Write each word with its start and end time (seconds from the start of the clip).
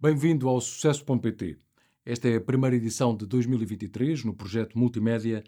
Bem-vindo 0.00 0.48
ao 0.48 0.60
Sucesso.pt. 0.60 1.58
Esta 2.06 2.28
é 2.28 2.36
a 2.36 2.40
primeira 2.40 2.76
edição 2.76 3.16
de 3.16 3.26
2023 3.26 4.22
no 4.22 4.32
projeto 4.32 4.78
multimédia 4.78 5.42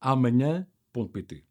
Amanhã.pt. 0.00 1.42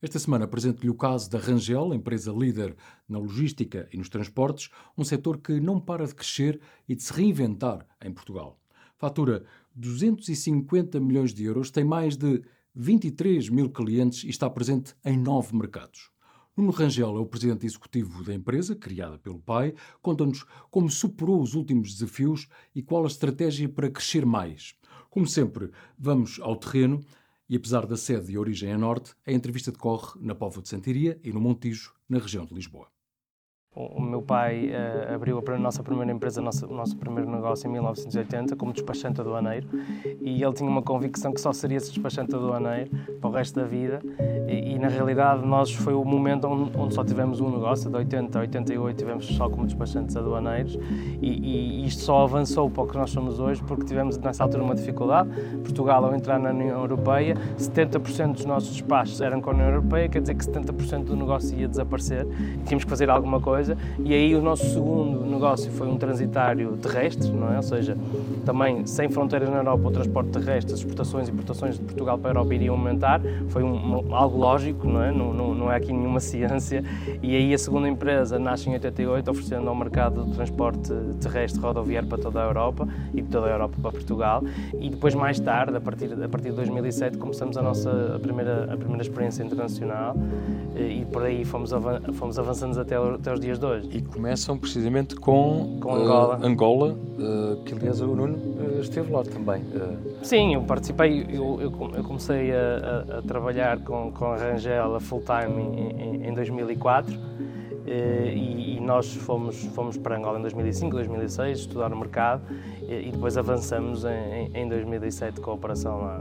Esta 0.00 0.20
semana 0.20 0.44
apresento-lhe 0.44 0.88
o 0.88 0.94
caso 0.94 1.28
da 1.28 1.36
Rangel, 1.36 1.92
empresa 1.92 2.30
líder 2.30 2.76
na 3.08 3.18
logística 3.18 3.88
e 3.92 3.98
nos 3.98 4.08
transportes, 4.08 4.70
um 4.96 5.02
setor 5.02 5.38
que 5.38 5.58
não 5.58 5.80
para 5.80 6.06
de 6.06 6.14
crescer 6.14 6.60
e 6.88 6.94
de 6.94 7.02
se 7.02 7.12
reinventar 7.12 7.84
em 8.00 8.12
Portugal. 8.12 8.56
Fatura 8.96 9.44
250 9.74 11.00
milhões 11.00 11.34
de 11.34 11.42
euros, 11.42 11.72
tem 11.72 11.82
mais 11.82 12.16
de 12.16 12.40
23 12.72 13.48
mil 13.48 13.68
clientes 13.68 14.22
e 14.22 14.28
está 14.28 14.48
presente 14.48 14.94
em 15.04 15.18
nove 15.18 15.56
mercados. 15.56 16.12
Nuno 16.56 16.72
Rangel 16.72 17.18
é 17.18 17.20
o 17.20 17.26
presidente 17.26 17.66
executivo 17.66 18.24
da 18.24 18.32
empresa, 18.32 18.74
criada 18.74 19.18
pelo 19.18 19.38
pai. 19.38 19.74
Conta-nos 20.00 20.46
como 20.70 20.90
superou 20.90 21.42
os 21.42 21.52
últimos 21.52 21.92
desafios 21.92 22.48
e 22.74 22.82
qual 22.82 23.04
a 23.04 23.08
estratégia 23.08 23.68
para 23.68 23.90
crescer 23.90 24.24
mais. 24.24 24.74
Como 25.10 25.26
sempre, 25.26 25.70
vamos 25.98 26.40
ao 26.40 26.56
terreno 26.56 27.04
e, 27.46 27.56
apesar 27.56 27.84
da 27.84 27.96
sede 27.98 28.32
e 28.32 28.38
origem 28.38 28.72
a 28.72 28.78
norte, 28.78 29.14
a 29.26 29.32
entrevista 29.32 29.70
decorre 29.70 30.18
na 30.18 30.34
Póvoa 30.34 30.62
de 30.62 30.70
Santiria 30.70 31.20
e 31.22 31.30
no 31.30 31.42
Montijo, 31.42 31.92
na 32.08 32.18
região 32.18 32.46
de 32.46 32.54
Lisboa. 32.54 32.95
O 33.78 34.00
meu 34.00 34.22
pai 34.22 34.70
uh, 34.70 35.14
abriu 35.14 35.44
a 35.46 35.58
nossa 35.58 35.82
primeira 35.82 36.10
empresa, 36.10 36.40
o 36.40 36.44
nosso, 36.44 36.66
nosso, 36.66 36.96
primeiro 36.96 37.30
negócio 37.30 37.68
em 37.68 37.72
1980, 37.72 38.56
como 38.56 38.72
despachante 38.72 39.20
aduaneiro, 39.20 39.68
e 40.18 40.42
ele 40.42 40.52
tinha 40.54 40.70
uma 40.70 40.80
convicção 40.80 41.30
que 41.30 41.38
só 41.38 41.52
seria 41.52 41.76
despachante 41.76 42.34
aduaneiro 42.34 42.90
para 43.20 43.28
o 43.28 43.32
resto 43.34 43.60
da 43.60 43.66
vida. 43.66 44.00
E, 44.48 44.72
e 44.72 44.78
na 44.78 44.88
realidade, 44.88 45.44
nós 45.44 45.74
foi 45.74 45.92
o 45.92 46.02
momento 46.06 46.48
onde, 46.48 46.74
onde, 46.74 46.94
só 46.94 47.04
tivemos 47.04 47.38
um 47.38 47.50
negócio, 47.50 47.90
de 47.90 47.96
80 47.96 48.38
a 48.38 48.40
88 48.40 48.96
tivemos 48.96 49.26
só 49.26 49.50
como 49.50 49.66
despachantes 49.66 50.16
aduaneiros, 50.16 50.78
e, 51.20 51.82
e, 51.82 51.86
isto 51.86 52.02
só 52.02 52.22
avançou 52.22 52.70
para 52.70 52.82
o 52.82 52.86
que 52.86 52.96
nós 52.96 53.10
somos 53.10 53.38
hoje, 53.38 53.62
porque 53.62 53.84
tivemos 53.84 54.16
nessa 54.16 54.42
altura 54.42 54.64
uma 54.64 54.74
dificuldade. 54.74 55.28
Portugal, 55.62 56.02
ao 56.02 56.14
entrar 56.14 56.38
na 56.38 56.48
União 56.48 56.80
Europeia, 56.80 57.34
70% 57.58 58.32
dos 58.32 58.46
nossos 58.46 58.70
despachos 58.70 59.20
eram 59.20 59.42
com 59.42 59.50
a 59.50 59.52
União 59.52 59.68
Europeia, 59.68 60.08
quer 60.08 60.22
dizer 60.22 60.34
que 60.34 60.46
70% 60.46 61.04
do 61.04 61.14
negócio 61.14 61.58
ia 61.58 61.68
desaparecer, 61.68 62.26
tínhamos 62.64 62.84
que 62.84 62.88
fazer 62.88 63.10
alguma 63.10 63.38
coisa 63.38 63.65
coisa. 63.66 63.76
E 63.98 64.14
aí 64.14 64.34
o 64.34 64.42
nosso 64.42 64.64
segundo 64.70 65.24
negócio 65.26 65.70
foi 65.72 65.88
um 65.88 65.96
transitário 65.96 66.76
terrestre, 66.76 67.30
não 67.30 67.52
é? 67.52 67.56
Ou 67.56 67.62
seja, 67.62 67.96
também 68.44 68.86
sem 68.86 69.08
fronteiras 69.08 69.48
na 69.48 69.56
Europa, 69.56 69.88
o 69.88 69.90
transporte 69.90 70.30
terrestre, 70.30 70.72
as 70.72 70.80
exportações 70.80 71.28
e 71.28 71.32
importações 71.32 71.76
de 71.76 71.82
Portugal 71.82 72.18
para 72.18 72.30
a 72.30 72.32
Europa 72.32 72.54
iriam 72.54 72.76
aumentar. 72.76 73.20
Foi 73.48 73.62
um, 73.62 74.14
algo 74.14 74.38
lógico, 74.38 74.86
não 74.86 75.02
é? 75.02 75.10
Não, 75.10 75.32
não, 75.32 75.54
não 75.54 75.72
é 75.72 75.76
aqui 75.76 75.92
nenhuma 75.92 76.20
ciência. 76.20 76.84
E 77.22 77.34
aí 77.34 77.52
a 77.52 77.58
segunda 77.58 77.88
empresa 77.88 78.38
nasce 78.38 78.68
em 78.68 78.74
88, 78.74 79.30
oferecendo 79.30 79.68
ao 79.68 79.74
mercado 79.74 80.24
de 80.24 80.32
transporte 80.34 80.92
terrestre 81.20 81.60
rodoviário 81.60 82.08
para 82.08 82.18
toda 82.18 82.40
a 82.42 82.44
Europa 82.44 82.86
e 83.12 83.22
de 83.22 83.28
toda 83.28 83.46
a 83.46 83.50
Europa 83.50 83.74
para 83.80 83.90
Portugal. 83.90 84.42
E 84.78 84.90
depois, 84.90 85.14
mais 85.14 85.40
tarde, 85.40 85.76
a 85.76 85.80
partir, 85.80 86.12
a 86.12 86.28
partir 86.28 86.50
de 86.50 86.56
2007, 86.56 87.18
começamos 87.18 87.56
a 87.56 87.62
nossa 87.62 88.14
a 88.16 88.18
primeira, 88.18 88.72
a 88.72 88.76
primeira 88.76 89.02
experiência 89.02 89.42
internacional 89.42 90.16
e 90.76 91.04
por 91.06 91.22
aí 91.22 91.44
fomos 91.44 91.72
avançando 92.38 92.78
até, 92.80 92.96
até 92.96 93.32
os 93.32 93.40
dias 93.40 93.55
dias 93.56 93.58
de 93.58 93.66
hoje. 93.66 93.88
E 93.92 94.02
começam 94.02 94.58
precisamente 94.58 95.14
com, 95.16 95.78
com 95.80 95.94
Angola, 95.94 96.38
uh, 96.38 96.46
Angola 96.46 96.92
uh, 96.92 97.62
que 97.64 97.74
aliás 97.74 98.00
o 98.00 98.06
Nuno 98.06 98.36
uh, 98.36 98.80
esteve 98.80 99.12
lá 99.12 99.22
também. 99.22 99.62
Sim, 100.22 100.54
eu 100.54 100.62
participei, 100.62 101.26
eu, 101.28 101.60
eu, 101.60 101.90
eu 101.94 102.04
comecei 102.04 102.52
a, 102.52 102.58
a, 103.14 103.18
a, 103.18 103.22
trabalhar 103.22 103.80
com, 103.80 104.12
com 104.12 104.26
a 104.26 104.36
Rangel 104.36 104.94
a 104.94 105.00
full 105.00 105.22
time 105.22 105.62
em, 105.62 106.24
em, 106.24 106.28
em 106.28 106.34
2004. 106.34 107.36
E, 107.88 108.76
e, 108.76 108.80
nós 108.80 109.14
fomos, 109.14 109.64
fomos 109.66 109.96
para 109.96 110.16
Angola 110.16 110.40
em 110.40 110.42
2005, 110.42 110.96
2006, 110.96 111.60
estudar 111.60 111.92
o 111.92 111.96
mercado 111.96 112.42
e, 112.82 113.12
depois 113.12 113.36
avançamos 113.36 114.04
em, 114.04 114.50
em 114.52 114.68
2007 114.68 115.40
com 115.40 115.52
a 115.52 115.54
operação 115.54 115.98
lá 115.98 116.20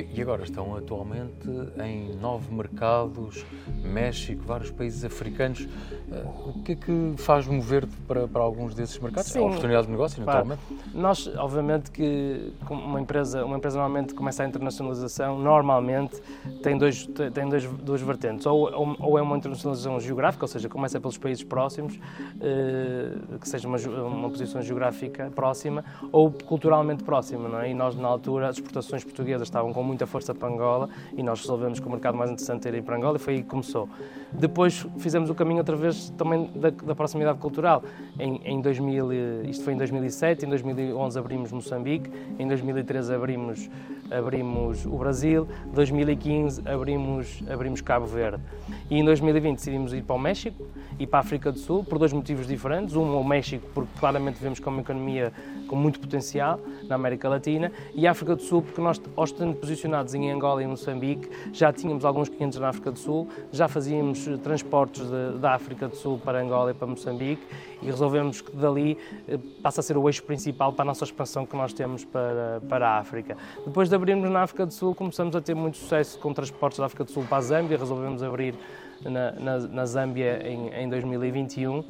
e 0.00 0.20
agora 0.20 0.42
estão 0.42 0.74
atualmente 0.76 1.48
em 1.84 2.14
nove 2.16 2.52
mercados, 2.52 3.44
México, 3.82 4.42
vários 4.44 4.70
países 4.70 5.04
africanos. 5.04 5.68
Eh, 6.10 6.24
o 6.46 6.62
que 6.62 6.72
é 6.72 6.74
que 6.74 7.14
faz 7.18 7.46
mover 7.46 7.86
para, 8.08 8.26
para 8.26 8.42
alguns 8.42 8.74
desses 8.74 8.98
mercados? 8.98 9.30
Sim, 9.30 9.40
a 9.40 9.42
oportunidade 9.42 9.86
de 9.86 9.92
negócio, 9.92 10.24
naturalmente? 10.24 10.60
Nós, 10.92 11.26
obviamente, 11.36 11.90
que 11.90 12.52
uma 12.68 13.00
empresa, 13.00 13.44
uma 13.44 13.56
empresa 13.56 13.78
normalmente 13.78 14.14
começa 14.14 14.42
a 14.42 14.46
internacionalização, 14.46 15.38
normalmente 15.38 16.20
tem, 16.62 16.76
dois, 16.76 17.06
tem 17.32 17.48
dois, 17.48 17.64
duas 17.64 18.00
vertentes. 18.00 18.46
Ou, 18.46 18.72
ou, 18.72 18.96
ou, 18.98 19.18
é 19.18 19.22
uma 19.22 19.36
internacionalização 19.36 20.00
geográfica, 20.00 20.44
ou 20.44 20.48
seja, 20.48 20.68
começa 20.68 21.00
pelos 21.00 21.18
países 21.18 21.44
próximos, 21.44 21.98
eh, 22.40 23.12
que 23.40 23.48
seja 23.48 23.68
uma, 23.68 23.78
uma 23.78 24.28
posição 24.28 24.60
geográfica 24.60 25.30
próxima, 25.34 25.84
ou 26.10 26.32
culturalmente 26.32 27.04
próxima. 27.04 27.48
Não 27.48 27.60
é? 27.60 27.70
E 27.70 27.74
nós, 27.74 27.94
na 27.94 28.08
altura, 28.08 28.48
as 28.48 28.56
exportações 28.56 29.04
portuguesas 29.04 29.46
estavam 29.46 29.72
com 29.72 29.83
muita 29.84 30.06
força 30.06 30.34
para 30.34 30.48
Angola 30.48 30.88
e 31.16 31.22
nós 31.22 31.40
resolvemos 31.40 31.78
que 31.78 31.86
o 31.86 31.90
mercado 31.90 32.16
mais 32.16 32.30
interessante 32.30 32.66
era 32.66 32.76
ir 32.76 32.82
para 32.82 32.96
Angola 32.96 33.16
e 33.16 33.20
foi 33.20 33.34
aí 33.34 33.42
que 33.42 33.48
começou. 33.48 33.88
Depois 34.32 34.86
fizemos 34.98 35.30
o 35.30 35.34
caminho 35.34 35.58
outra 35.58 35.76
vez 35.76 36.10
também 36.10 36.50
da, 36.54 36.70
da 36.70 36.94
proximidade 36.94 37.38
cultural. 37.38 37.82
Em, 38.18 38.40
em 38.44 38.60
2000, 38.60 39.44
isto 39.44 39.64
foi 39.64 39.74
em 39.74 39.76
2007, 39.76 40.46
em 40.46 40.48
2011 40.48 41.18
abrimos 41.18 41.52
Moçambique, 41.52 42.10
em 42.38 42.48
2013 42.48 43.14
abrimos, 43.14 43.70
abrimos 44.10 44.86
o 44.86 44.96
Brasil, 44.96 45.46
em 45.66 45.74
2015 45.74 46.62
abrimos, 46.66 47.42
abrimos 47.48 47.80
Cabo 47.80 48.06
Verde. 48.06 48.42
E 48.90 48.98
em 48.98 49.04
2020 49.04 49.56
decidimos 49.56 49.92
ir 49.92 50.02
para 50.02 50.16
o 50.16 50.18
México 50.18 50.64
e 50.98 51.06
para 51.06 51.18
a 51.18 51.22
África 51.22 51.50
do 51.50 51.58
Sul 51.58 51.84
por 51.84 51.98
dois 51.98 52.12
motivos 52.12 52.46
diferentes. 52.46 52.94
Um, 52.94 53.16
o 53.16 53.24
México, 53.24 53.66
porque 53.74 53.90
claramente 53.98 54.40
vemos 54.40 54.60
é 54.64 54.68
uma 54.68 54.80
economia 54.80 55.32
com 55.66 55.76
muito 55.76 56.00
potencial 56.00 56.60
na 56.88 56.94
América 56.94 57.28
Latina, 57.28 57.72
e 57.94 58.06
a 58.06 58.10
África 58.10 58.36
do 58.36 58.42
Sul, 58.42 58.62
porque 58.62 58.80
nós, 58.80 59.00
ao 59.16 59.24
estando 59.24 59.54
posicionados 59.56 60.14
em 60.14 60.30
Angola 60.30 60.62
e 60.62 60.66
Moçambique, 60.66 61.28
já 61.52 61.72
tínhamos 61.72 62.04
alguns 62.04 62.28
clientes 62.28 62.58
na 62.58 62.68
África 62.68 62.90
do 62.90 62.98
Sul, 62.98 63.28
já 63.50 63.68
fazíamos 63.68 64.24
transportes 64.42 65.02
da 65.40 65.54
África 65.54 65.88
do 65.88 65.96
Sul 65.96 66.18
para 66.18 66.40
Angola 66.40 66.70
e 66.70 66.74
para 66.74 66.86
Moçambique, 66.86 67.42
e 67.82 67.86
resolvemos 67.86 68.40
que 68.40 68.54
dali 68.56 68.98
eh, 69.28 69.38
passa 69.62 69.80
a 69.80 69.82
ser 69.82 69.96
o 69.96 70.08
eixo 70.08 70.22
principal 70.22 70.72
para 70.72 70.82
a 70.82 70.86
nossa 70.86 71.04
expansão 71.04 71.44
que 71.44 71.56
nós 71.56 71.72
temos 71.72 72.04
para, 72.04 72.62
para 72.68 72.88
a 72.88 72.98
África. 72.98 73.36
Depois 73.64 73.88
de 73.88 73.94
abrirmos 73.94 74.30
na 74.30 74.42
África 74.42 74.64
do 74.64 74.72
Sul, 74.72 74.94
começamos 74.94 75.34
a 75.36 75.40
ter 75.40 75.54
muito 75.54 75.76
sucesso 75.76 76.18
com 76.18 76.32
transportes 76.32 76.78
da 76.78 76.86
África 76.86 77.04
do 77.04 77.10
Sul 77.10 77.24
para 77.28 77.38
a 77.38 77.42
Zâmbia, 77.42 77.76
resolvemos 77.76 78.22
abrir 78.22 78.54
na, 79.02 79.32
na, 79.32 79.58
na 79.58 79.86
Zâmbia 79.86 80.42
em, 80.46 80.68
em 80.68 80.88
2021 80.88 81.84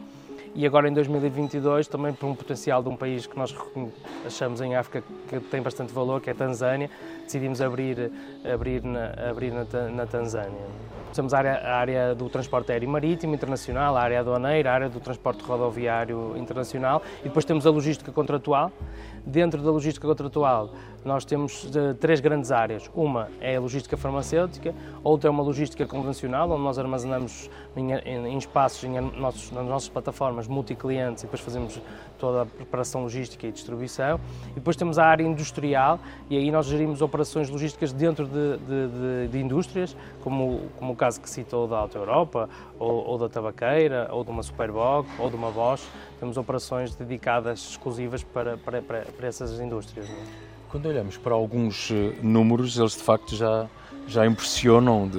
e 0.54 0.64
agora 0.64 0.88
em 0.88 0.92
2022 0.92 1.88
também 1.88 2.12
por 2.12 2.26
um 2.26 2.34
potencial 2.34 2.82
de 2.82 2.88
um 2.88 2.96
país 2.96 3.26
que 3.26 3.36
nós 3.36 3.54
achamos 4.24 4.60
em 4.60 4.76
África 4.76 5.02
que 5.28 5.40
tem 5.40 5.60
bastante 5.60 5.92
valor, 5.92 6.20
que 6.20 6.30
é 6.30 6.32
a 6.32 6.36
Tanzânia, 6.36 6.88
decidimos 7.24 7.60
abrir, 7.60 8.12
abrir, 8.44 8.82
na, 8.84 9.30
abrir 9.30 9.52
na, 9.52 9.64
na 9.90 10.06
Tanzânia. 10.06 10.62
Temos 11.12 11.32
a 11.32 11.38
área, 11.38 11.52
a 11.54 11.76
área, 11.76 12.14
do 12.14 12.28
transporte 12.28 12.72
aéreo 12.72 12.88
marítimo 12.88 13.34
internacional, 13.34 13.96
a 13.96 14.00
área 14.00 14.20
aduaneira, 14.20 14.70
a 14.70 14.74
área 14.74 14.88
do 14.88 14.98
transporte 14.98 15.42
rodoviário 15.44 16.36
internacional 16.36 17.02
e 17.20 17.24
depois 17.24 17.44
temos 17.44 17.66
a 17.66 17.70
logística 17.70 18.10
contratual. 18.10 18.72
Dentro 19.26 19.62
da 19.62 19.70
logística 19.70 20.06
contratual, 20.06 20.70
nós 21.04 21.24
temos 21.24 21.64
uh, 21.64 21.94
três 22.00 22.20
grandes 22.20 22.50
áreas. 22.50 22.90
Uma 22.94 23.28
é 23.40 23.56
a 23.56 23.60
logística 23.60 23.96
farmacêutica, 23.96 24.74
outra 25.02 25.28
é 25.28 25.30
uma 25.30 25.42
logística 25.42 25.86
convencional, 25.86 26.50
onde 26.50 26.62
nós 26.62 26.78
armazenamos 26.78 27.50
em, 27.76 27.92
em, 27.92 28.26
em 28.26 28.38
espaços, 28.38 28.84
em 28.84 29.00
nossos, 29.00 29.50
nas 29.50 29.66
nossas 29.66 29.88
plataformas 29.88 30.48
multi-clientes 30.48 31.22
e 31.22 31.26
depois 31.26 31.42
fazemos 31.42 31.80
toda 32.18 32.42
a 32.42 32.46
preparação 32.46 33.02
logística 33.02 33.46
e 33.46 33.52
distribuição. 33.52 34.18
E 34.52 34.54
depois 34.54 34.76
temos 34.76 34.98
a 34.98 35.04
área 35.04 35.24
industrial 35.24 35.98
e 36.30 36.38
aí 36.38 36.50
nós 36.50 36.66
gerimos 36.66 37.02
operações 37.02 37.50
logísticas 37.50 37.92
dentro 37.92 38.26
de, 38.26 38.56
de, 38.58 38.88
de, 38.88 39.28
de 39.28 39.38
indústrias, 39.38 39.96
como, 40.22 40.62
como 40.78 40.92
o 40.92 40.96
caso 40.96 41.20
que 41.20 41.28
citou 41.28 41.68
da 41.68 41.78
Alta 41.78 41.98
Europa, 41.98 42.48
ou, 42.78 43.06
ou 43.06 43.18
da 43.18 43.28
tabaqueira, 43.28 44.08
ou 44.10 44.24
de 44.24 44.30
uma 44.30 44.42
Superboc, 44.42 45.06
ou 45.18 45.28
de 45.28 45.36
uma 45.36 45.50
Bosch. 45.50 45.86
Temos 46.18 46.38
operações 46.38 46.94
dedicadas 46.94 47.70
exclusivas 47.70 48.22
para, 48.22 48.56
para, 48.56 48.80
para, 48.80 49.04
para 49.14 49.28
essas 49.28 49.58
indústrias. 49.60 50.06
É? 50.06 50.44
Quando 50.74 50.86
olhamos 50.86 51.16
para 51.16 51.34
alguns 51.34 51.90
eh, 51.92 52.18
números, 52.20 52.76
eles 52.76 52.96
de 52.96 53.02
facto 53.02 53.36
já, 53.36 53.68
já 54.08 54.26
impressionam 54.26 55.08
de, 55.08 55.18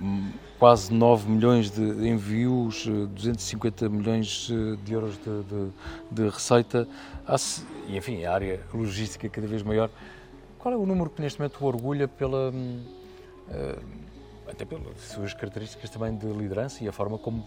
de 0.00 0.32
quase 0.60 0.94
9 0.94 1.28
milhões 1.28 1.70
de 1.72 1.82
envios, 2.08 2.86
250 2.86 3.84
eh, 3.84 3.88
milhões 3.88 4.48
eh, 4.48 4.76
de 4.84 4.92
euros 4.92 5.18
de, 5.18 5.42
de, 5.42 5.70
de 6.12 6.28
receita, 6.28 6.86
e 7.88 7.96
enfim, 7.96 8.24
a 8.24 8.32
área 8.32 8.60
logística 8.72 9.28
cada 9.28 9.48
vez 9.48 9.64
maior. 9.64 9.90
Qual 10.56 10.72
é 10.72 10.76
o 10.76 10.86
número 10.86 11.10
que 11.10 11.20
neste 11.20 11.40
momento 11.40 11.58
o 11.60 11.66
orgulha 11.66 12.06
pela, 12.06 12.52
até 14.48 14.64
pelas 14.64 15.00
suas 15.00 15.32
características 15.34 15.88
também 15.90 16.16
de 16.16 16.26
liderança 16.26 16.82
e 16.82 16.88
a 16.88 16.92
forma 16.92 17.18
como 17.18 17.44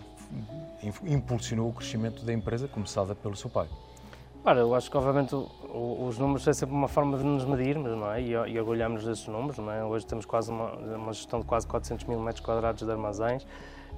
impulsionou 1.04 1.69
o 1.69 1.74
crescimento 1.74 2.25
da 2.25 2.33
empresa, 2.33 2.68
começada 2.68 3.16
pelo 3.16 3.36
seu 3.36 3.50
pai? 3.50 3.68
Ora, 4.44 4.60
eu 4.60 4.74
acho 4.74 4.90
que 4.90 4.98
obviamente 4.98 5.36
os 5.36 6.18
números 6.18 6.48
é 6.48 6.54
sempre 6.54 6.74
uma 6.74 6.88
forma 6.88 7.16
de 7.16 7.24
nos 7.24 7.46
medirmos 7.46 7.92
não 7.92 8.12
é? 8.12 8.20
e, 8.20 8.32
e 8.32 8.60
orgulhamos 8.60 9.06
desses 9.06 9.28
números. 9.28 9.60
Não 9.60 9.72
é? 9.72 9.84
Hoje 9.84 10.04
temos 10.08 10.26
quase 10.26 10.50
uma, 10.50 10.72
uma, 10.72 11.14
gestão 11.14 11.42
de 11.42 11.46
quase 11.46 11.68
400 11.68 12.06
mil 12.06 12.20
metros 12.20 12.44
quadrados 12.44 12.82
de 12.82 12.90
armazéns 12.90 13.46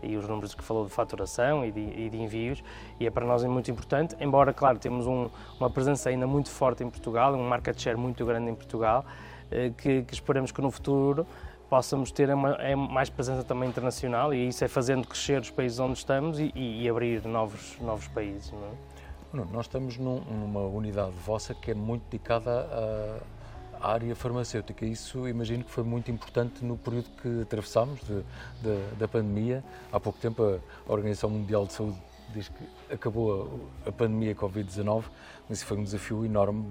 e 0.01 0.17
os 0.17 0.27
números 0.27 0.53
que 0.53 0.61
falou 0.61 0.83
de 0.83 0.91
faturação 0.91 1.65
e 1.65 1.71
de, 1.71 1.79
e 1.79 2.09
de 2.09 2.17
envios, 2.17 2.61
e 2.99 3.07
é 3.07 3.09
para 3.09 3.25
nós 3.25 3.41
muito 3.45 3.71
importante, 3.71 4.17
embora, 4.19 4.51
claro, 4.51 4.77
temos 4.77 5.07
um, 5.07 5.29
uma 5.57 5.69
presença 5.69 6.09
ainda 6.09 6.27
muito 6.27 6.49
forte 6.49 6.83
em 6.83 6.89
Portugal, 6.89 7.33
um 7.35 7.47
market 7.47 7.79
share 7.79 7.95
muito 7.95 8.25
grande 8.25 8.51
em 8.51 8.55
Portugal, 8.55 9.05
eh, 9.49 9.71
que, 9.77 10.03
que 10.03 10.13
esperamos 10.13 10.51
que 10.51 10.61
no 10.61 10.69
futuro 10.69 11.25
possamos 11.69 12.11
ter 12.11 12.29
uma, 12.33 12.55
é 12.55 12.75
mais 12.75 13.09
presença 13.09 13.45
também 13.45 13.69
internacional 13.69 14.33
e 14.33 14.49
isso 14.49 14.61
é 14.65 14.67
fazendo 14.67 15.07
crescer 15.07 15.39
os 15.39 15.49
países 15.49 15.79
onde 15.79 15.97
estamos 15.97 16.37
e, 16.37 16.51
e 16.53 16.89
abrir 16.89 17.25
novos, 17.25 17.77
novos 17.79 18.09
países. 18.09 18.51
Não 18.51 18.59
é? 18.59 18.92
Nós 19.33 19.65
estamos 19.65 19.97
num, 19.97 20.19
numa 20.21 20.61
unidade 20.61 21.11
vossa 21.25 21.55
que 21.55 21.71
é 21.71 21.73
muito 21.73 22.03
dedicada 22.03 22.51
à, 22.51 23.85
à, 23.85 23.91
área 23.93 24.15
farmacêutica. 24.15 24.85
Isso 24.85 25.27
imagino 25.27 25.63
que 25.63 25.71
foi 25.71 25.83
muito 25.83 26.11
importante 26.11 26.63
no 26.63 26.77
período 26.77 27.09
que 27.21 27.41
atravessámos 27.41 27.99
de, 28.01 28.23
de, 28.61 28.95
da 28.97 29.07
pandemia. 29.07 29.63
Há 29.91 29.99
pouco 29.99 30.19
tempo 30.19 30.43
a 30.87 30.91
Organização 30.91 31.31
Mundial 31.31 31.65
de 31.65 31.73
Saúde 31.73 31.97
diz 32.33 32.47
que 32.47 32.93
acabou 32.93 33.61
a, 33.85 33.89
a 33.89 33.91
pandemia 33.91 34.35
Covid-19, 34.35 35.03
mas 35.49 35.57
isso 35.57 35.65
foi 35.65 35.77
um 35.77 35.83
desafio 35.83 36.23
enorme 36.25 36.65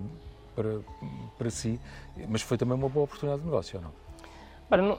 para, 0.55 0.81
para 1.37 1.50
si, 1.50 1.81
mas 2.29 2.43
foi 2.43 2.56
também 2.56 2.76
uma 2.76 2.88
boa 2.88 3.05
oportunidade 3.05 3.41
de 3.43 3.47
negócio, 3.47 3.79
ou 3.79 3.85
não? 3.85 4.01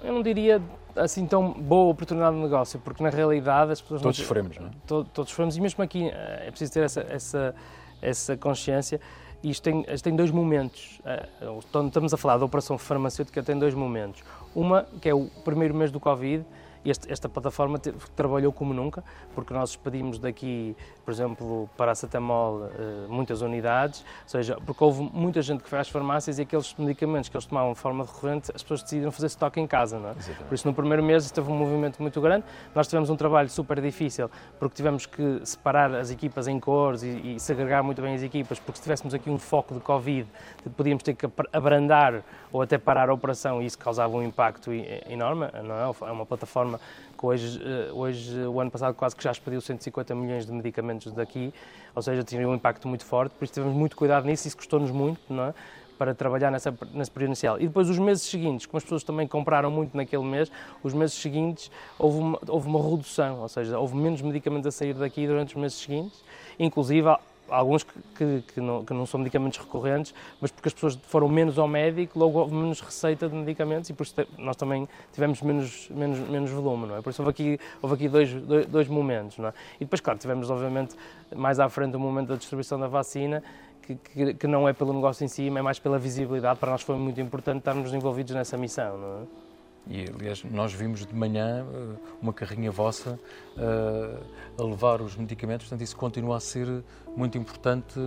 Eu 0.04 0.13
não 0.13 0.21
diria 0.21 0.62
assim 0.95 1.25
tão 1.25 1.51
boa 1.51 1.92
oportunidade 1.92 2.36
de 2.36 2.42
negócio, 2.42 2.80
porque 2.80 3.01
na 3.04 3.10
realidade 3.10 3.71
as 3.71 3.81
pessoas. 3.81 4.01
Todos 4.01 4.18
sofremos, 4.18 4.57
não 4.57 4.68
é? 4.68 4.71
Todos, 4.86 5.12
todos 5.12 5.30
sofremos, 5.30 5.57
e 5.57 5.62
mesmo 5.62 5.83
aqui 5.83 6.07
eh, 6.07 6.44
é 6.48 6.50
preciso 6.50 6.74
ter 6.74 6.83
essa, 6.83 7.01
essa, 7.10 7.56
essa 8.01 8.38
consciência. 8.38 9.00
Isto 9.44 9.63
tem, 9.63 9.86
isto 9.89 10.04
tem 10.04 10.15
dois 10.15 10.31
momentos. 10.31 11.01
Eh, 11.06 11.27
estamos 11.60 12.13
a 12.13 12.18
falar 12.18 12.38
da 12.38 12.45
operação 12.45 12.77
farmacêutica, 12.77 13.44
tem 13.44 13.57
dois 13.57 13.74
momentos. 13.74 14.24
Uma, 14.56 14.86
que 15.01 15.10
é 15.10 15.13
o 15.13 15.25
primeiro 15.44 15.74
mês 15.75 15.92
do 15.92 16.00
Covid, 16.00 16.45
este, 16.85 17.12
esta 17.12 17.30
plataforma 17.30 17.77
te, 17.77 17.91
trabalhou 18.15 18.51
como 18.51 18.74
nunca, 18.74 19.03
porque 19.33 19.53
nós 19.53 19.71
expedimos 19.71 20.19
daqui, 20.19 20.75
por 21.06 21.12
exemplo, 21.12 21.69
para 21.77 21.91
a 21.91 21.95
Cetamol, 21.95 22.65
eh, 22.65 23.07
muitas 23.07 23.41
unidades, 23.41 24.01
ou 24.24 24.30
seja, 24.30 24.57
porque 24.65 24.83
houve 24.83 25.09
muita 25.13 25.41
gente 25.41 25.63
que 25.63 25.69
foi 25.69 25.80
às 25.80 25.89
farmácias 25.89 26.39
e 26.39 26.41
aqueles 26.44 26.74
medicamentos 26.77 27.30
que 27.30 27.35
eles 27.35 27.45
tomavam 27.45 27.74
de 27.74 27.80
forma 27.80 28.03
recorrente, 28.03 28.51
as 28.53 28.62
pessoas 28.62 28.83
decidiram 28.83 29.12
fazer 29.12 29.27
estoque 29.27 29.59
em 29.59 29.68
casa, 29.68 30.00
não 30.00 30.09
é? 30.09 30.13
Por 30.47 30.53
isso, 30.53 30.68
no 30.68 30.74
primeiro 30.74 31.03
mês, 31.03 31.30
teve 31.31 31.50
um 31.50 31.56
movimento 31.56 32.01
muito 32.01 32.19
grande. 32.21 32.45
Nós 32.75 32.88
tivemos 32.88 33.09
um 33.09 33.15
trabalho 33.15 33.50
super 33.50 33.81
difícil, 33.81 34.29
porque 34.59 34.75
tivemos 34.75 35.06
que 35.06 35.41
separar 35.45 35.94
as 35.95 36.12
equipas 36.12 36.47
em 36.47 36.59
cores 36.59 37.03
e, 37.03 37.36
e 37.36 37.39
segregar 37.39 37.83
muito 37.83 38.01
bem 38.01 38.15
as 38.15 38.24
equipas, 38.24 38.59
porque 38.59 38.77
se 38.77 38.83
tivéssemos 38.83 39.13
aqui 39.13 39.29
um 39.29 39.38
foco 39.38 39.74
de 39.74 39.79
Covid, 39.79 40.27
podíamos 40.75 41.03
ter 41.03 41.13
que 41.13 41.29
abrandar 41.51 42.24
ou 42.51 42.62
até 42.62 42.77
parar 42.77 43.09
a 43.09 43.13
operação 43.13 43.62
e 43.62 43.65
isso 43.65 43.77
causava 43.77 44.15
um 44.15 44.24
impacto 44.24 44.71
enorme, 44.71 45.47
não 45.63 45.75
é? 45.75 46.09
É 46.09 46.12
uma 46.12 46.25
plataforma 46.25 46.73
forma 46.74 46.80
que 47.18 47.25
hoje, 47.25 47.62
eh, 47.64 47.92
hoje, 47.94 48.38
o 48.46 48.60
ano 48.60 48.72
passado, 48.72 48.94
quase 48.96 49.16
que 49.16 49.24
já 49.24 49.31
expediu 49.31 49.62
150 49.62 50.16
milhões 50.16 50.46
de 50.46 50.52
medicamentos 50.52 51.12
daqui, 51.14 51.54
ou 51.96 52.02
seja, 52.02 52.24
tinha 52.24 52.48
um 52.48 52.56
impacto 52.56 52.88
muito 52.88 53.06
forte, 53.06 53.34
por 53.34 53.46
isso 53.46 53.54
tivemos 53.54 53.75
muito 53.75 53.96
cuidado 53.96 54.25
nisso, 54.25 54.48
isso 54.48 54.58
custou-nos 54.58 54.92
muito, 54.92 55.22
não 55.30 55.46
é? 55.46 55.54
para 55.98 56.14
trabalhar 56.14 56.52
nessa, 56.52 56.75
nesse 56.92 57.12
período 57.12 57.30
inicial. 57.30 57.62
E 57.62 57.68
depois 57.68 57.88
os 57.88 58.00
meses 58.00 58.24
seguintes, 58.24 58.66
como 58.66 58.78
as 58.78 58.84
pessoas 58.84 59.04
também 59.04 59.28
compraram 59.28 59.70
muito 59.70 59.96
naquele 59.96 60.24
mês, 60.24 60.52
os 60.81 60.94
meses 60.94 61.16
seguintes 61.16 61.72
houve 62.00 62.18
uma, 62.18 62.40
houve 62.48 62.68
uma 62.68 62.81
redução, 62.81 63.40
ou 63.40 63.48
seja, 63.48 63.80
houve 63.80 63.96
menos 63.96 64.22
medicamentos 64.22 64.68
a 64.68 64.72
sair 64.72 64.96
daqui 64.96 65.28
durante 65.28 65.56
os 65.56 65.62
meses 65.62 65.78
seguintes, 65.78 66.24
inclusive 66.60 67.08
alguns 67.53 67.83
que, 67.83 68.44
que, 68.53 68.59
não, 68.59 68.83
que, 68.83 68.94
não, 68.94 69.05
são 69.05 69.19
medicamentos 69.19 69.59
recorrentes, 69.59 70.13
mas 70.41 70.51
porque 70.51 70.67
as 70.67 70.73
pessoas 70.73 70.95
foram 71.07 71.27
menos 71.27 71.57
ao 71.59 71.67
médico, 71.67 72.17
logo 72.17 72.39
houve 72.39 72.53
menos 72.53 72.81
receita 72.81 73.29
de 73.29 73.35
medicamentos 73.35 73.89
e 73.89 73.94
por 73.94 74.03
isso 74.03 74.15
nós 74.38 74.55
também 74.55 74.88
tivemos 75.13 75.41
menos, 75.41 75.89
menos, 75.89 76.19
menos 76.29 76.51
volume, 76.51 76.88
não 76.88 76.97
é? 76.97 77.01
Por 77.01 77.11
isso 77.11 77.21
houve 77.21 77.31
aqui, 77.31 77.59
houve 77.81 77.95
aqui 77.95 78.09
dois, 78.09 78.33
dois, 78.33 78.65
dois 78.65 78.88
momentos, 78.88 79.38
não 79.38 79.50
é? 79.50 79.53
E 79.75 79.85
depois, 79.85 80.01
claro, 80.01 80.19
tivemos 80.19 80.50
obviamente 80.50 80.95
mais 81.35 81.59
à 81.59 81.69
frente 81.69 81.95
o 81.95 82.00
momento 82.00 82.29
da 82.29 82.35
distribuição 82.35 82.79
da 82.79 82.88
vacina, 82.88 83.44
que, 83.83 83.95
que, 83.95 84.33
que, 84.33 84.47
não 84.47 84.67
é 84.67 84.73
pelo 84.73 84.94
negócio 84.94 85.23
em 85.23 85.27
si, 85.27 85.50
mas 85.50 85.59
é 85.59 85.61
mais 85.61 85.79
pela 85.79 86.00
visibilidade. 86.00 86.59
Para 86.59 86.71
nós 86.71 86.81
foi 86.81 86.95
muito 86.95 87.19
importante 87.19 87.59
estarmos 87.59 87.94
envolvidos 87.94 88.33
nessa 88.33 88.57
missão. 88.57 88.97
Não 88.97 89.23
é? 89.23 89.52
E, 89.88 90.06
aliás, 90.09 90.44
nós 90.45 90.74
vimos 90.74 91.06
de 91.06 91.13
manhã 91.13 91.65
eh, 91.65 91.95
uma 92.21 92.31
carrinha 92.31 92.71
vossa 92.71 93.19
uh, 93.57 94.24
a 94.57 94.63
levar 94.63 95.01
os 95.01 95.18
medicamentos, 95.18 95.68
portanto, 95.68 95.85
isso 95.85 95.97
continua 95.97 96.38
a 96.38 96.39
ser 96.39 96.83
muito 97.18 97.38
importante, 97.38 98.00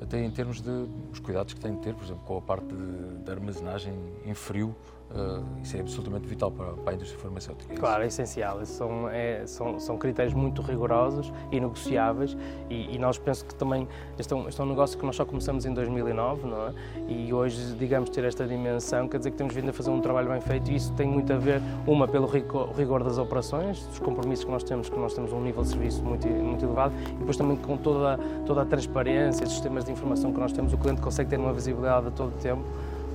até 0.00 0.20
em 0.20 0.30
termos 0.32 0.60
de 0.60 0.88
os 1.12 1.20
cuidados 1.20 1.54
que 1.54 1.60
tem 1.60 1.76
de 1.76 1.80
ter, 1.80 1.94
por 1.94 2.04
exemplo, 2.04 2.24
com 2.24 2.38
a 2.38 2.42
parte 2.42 2.74
de 2.74 3.30
armazenagem 3.30 3.94
em 4.24 4.34
frio, 4.34 4.74
Uh, 5.12 5.44
isso 5.62 5.76
é 5.76 5.80
absolutamente 5.80 6.26
vital 6.26 6.50
para, 6.50 6.72
para 6.72 6.92
a 6.92 6.94
indústria 6.94 7.20
farmacêutica. 7.20 7.74
É 7.74 7.76
claro, 7.76 8.02
é 8.02 8.06
essencial. 8.06 8.64
São, 8.64 9.08
é, 9.10 9.46
são, 9.46 9.78
são 9.78 9.98
critérios 9.98 10.32
muito 10.32 10.62
rigorosos 10.62 11.30
e 11.50 11.60
negociáveis 11.60 12.34
e, 12.70 12.94
e, 12.94 12.98
nós 12.98 13.18
penso 13.18 13.44
que 13.44 13.54
também 13.54 13.86
este 14.18 14.32
é, 14.32 14.36
um, 14.36 14.48
este 14.48 14.58
é 14.58 14.64
um 14.64 14.68
negócio 14.68 14.98
que 14.98 15.04
nós 15.04 15.14
só 15.14 15.26
começamos 15.26 15.66
em 15.66 15.74
2009, 15.74 16.46
não 16.46 16.68
é? 16.68 16.72
E 17.08 17.32
hoje, 17.32 17.74
digamos, 17.74 18.08
ter 18.08 18.24
esta 18.24 18.46
dimensão 18.46 19.06
quer 19.06 19.18
dizer 19.18 19.32
que 19.32 19.36
temos 19.36 19.54
vindo 19.54 19.68
a 19.68 19.72
fazer 19.72 19.90
um 19.90 20.00
trabalho 20.00 20.30
bem 20.30 20.40
feito 20.40 20.70
e 20.70 20.76
isso 20.76 20.90
tem 20.94 21.06
muito 21.06 21.30
a 21.30 21.36
ver, 21.36 21.60
uma, 21.86 22.08
pelo 22.08 22.26
rigor, 22.26 23.04
das 23.04 23.18
operações, 23.18 23.84
dos 23.88 23.98
compromissos 23.98 24.46
que 24.46 24.50
nós 24.50 24.64
temos, 24.64 24.88
que 24.88 24.98
nós 24.98 25.12
temos 25.12 25.30
um 25.32 25.42
nível 25.42 25.62
de 25.62 25.68
serviço 25.68 26.02
muito, 26.02 26.26
muito 26.26 26.64
elevado 26.64 26.94
e 27.10 27.16
depois 27.16 27.36
também 27.36 27.56
com 27.58 27.76
toda, 27.76 28.18
toda 28.46 28.62
a 28.62 28.64
transparência, 28.64 29.46
sistemas 29.46 29.84
de 29.84 29.92
informação 29.92 30.32
que 30.32 30.40
nós 30.40 30.52
temos, 30.52 30.72
o 30.72 30.78
cliente 30.78 31.02
consegue 31.02 31.28
ter 31.28 31.38
uma 31.38 31.52
visibilidade 31.52 32.08
a 32.08 32.10
todo 32.10 32.28
o 32.28 32.38
tempo 32.40 32.64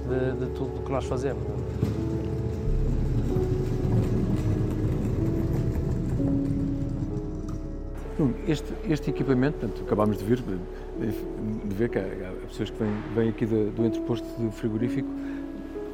de, 0.07 0.45
de 0.45 0.51
tudo 0.53 0.79
o 0.79 0.83
que 0.83 0.91
nós 0.91 1.05
fazemos. 1.05 1.43
Este, 8.47 8.73
este 8.89 9.11
equipamento, 9.11 9.59
portanto, 9.59 9.83
acabámos 9.85 10.17
de 10.17 10.23
vir, 10.23 10.41
de, 10.41 11.75
ver 11.75 11.89
que 11.89 11.99
há, 11.99 12.01
há, 12.01 12.47
pessoas 12.47 12.71
que 12.71 12.83
vêm, 12.83 12.93
vêm 13.13 13.29
aqui 13.29 13.45
do, 13.45 13.69
do 13.71 13.85
entreposto 13.85 14.27
de 14.39 14.49
frigorífico. 14.51 15.07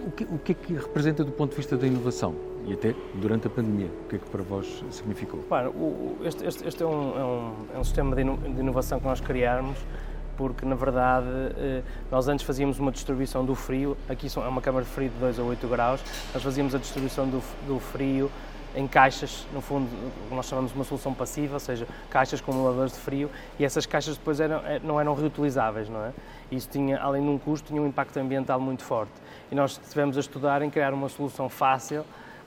O 0.07 0.11
que, 0.11 0.23
o 0.23 0.37
que 0.37 0.51
é 0.51 0.55
que 0.55 0.73
representa 0.73 1.23
do 1.23 1.31
ponto 1.31 1.51
de 1.51 1.57
vista 1.57 1.75
da 1.75 1.85
inovação? 1.85 2.35
E 2.65 2.73
até 2.73 2.95
durante 3.15 3.47
a 3.47 3.49
pandemia, 3.49 3.87
o 4.05 4.07
que 4.07 4.15
é 4.15 4.19
que 4.19 4.29
para 4.29 4.41
vós 4.41 4.83
significou? 4.89 5.41
o, 5.75 6.17
este, 6.23 6.45
este, 6.45 6.65
este 6.65 6.83
é, 6.83 6.85
um, 6.85 6.91
é, 6.91 7.23
um, 7.23 7.53
é 7.75 7.79
um 7.79 7.83
sistema 7.83 8.15
de 8.15 8.21
inovação 8.21 8.99
que 8.99 9.05
nós 9.05 9.19
criámos 9.19 9.77
porque 10.37 10.65
na 10.65 10.75
verdade 10.75 11.27
eh, 11.57 11.81
nós 12.11 12.27
antes 12.27 12.45
fazíamos 12.45 12.79
uma 12.79 12.91
distribuição 12.91 13.45
do 13.45 13.55
frio, 13.55 13.97
aqui 14.09 14.27
é 14.35 14.39
uma 14.39 14.61
câmara 14.61 14.85
de 14.85 14.91
frio 14.91 15.09
de 15.09 15.15
2 15.17 15.39
a 15.39 15.43
8 15.43 15.67
graus, 15.67 16.01
nós 16.33 16.43
fazíamos 16.43 16.73
a 16.75 16.77
distribuição 16.77 17.27
do, 17.27 17.43
do 17.67 17.79
frio 17.79 18.29
em 18.75 18.87
caixas, 18.87 19.45
no 19.53 19.61
fundo, 19.61 19.87
nós 20.31 20.47
chamamos 20.47 20.71
de 20.71 20.77
uma 20.77 20.83
solução 20.83 21.13
passiva, 21.13 21.53
ou 21.53 21.59
seja, 21.59 21.87
caixas 22.09 22.41
com 22.41 22.51
acumuladores 22.51 22.93
de 22.93 22.99
frio, 22.99 23.29
e 23.59 23.65
essas 23.65 23.85
caixas 23.85 24.17
depois 24.17 24.39
eram, 24.39 24.57
eh, 24.65 24.81
não 24.83 24.99
eram 24.99 25.13
reutilizáveis, 25.13 25.87
não 25.89 26.03
é? 26.03 26.11
Isso 26.51 26.69
tinha, 26.69 26.99
além 26.99 27.21
de 27.21 27.29
um 27.29 27.37
custo, 27.37 27.67
tinha 27.67 27.81
um 27.81 27.87
impacto 27.87 28.17
ambiental 28.17 28.59
muito 28.59 28.83
forte. 28.83 29.11
E 29.51 29.55
nós 29.55 29.79
estivemos 29.81 30.17
a 30.17 30.19
estudar 30.19 30.61
em 30.61 30.69
criar 30.69 30.93
uma 30.93 31.09
solução 31.09 31.47
fácil 31.49 32.03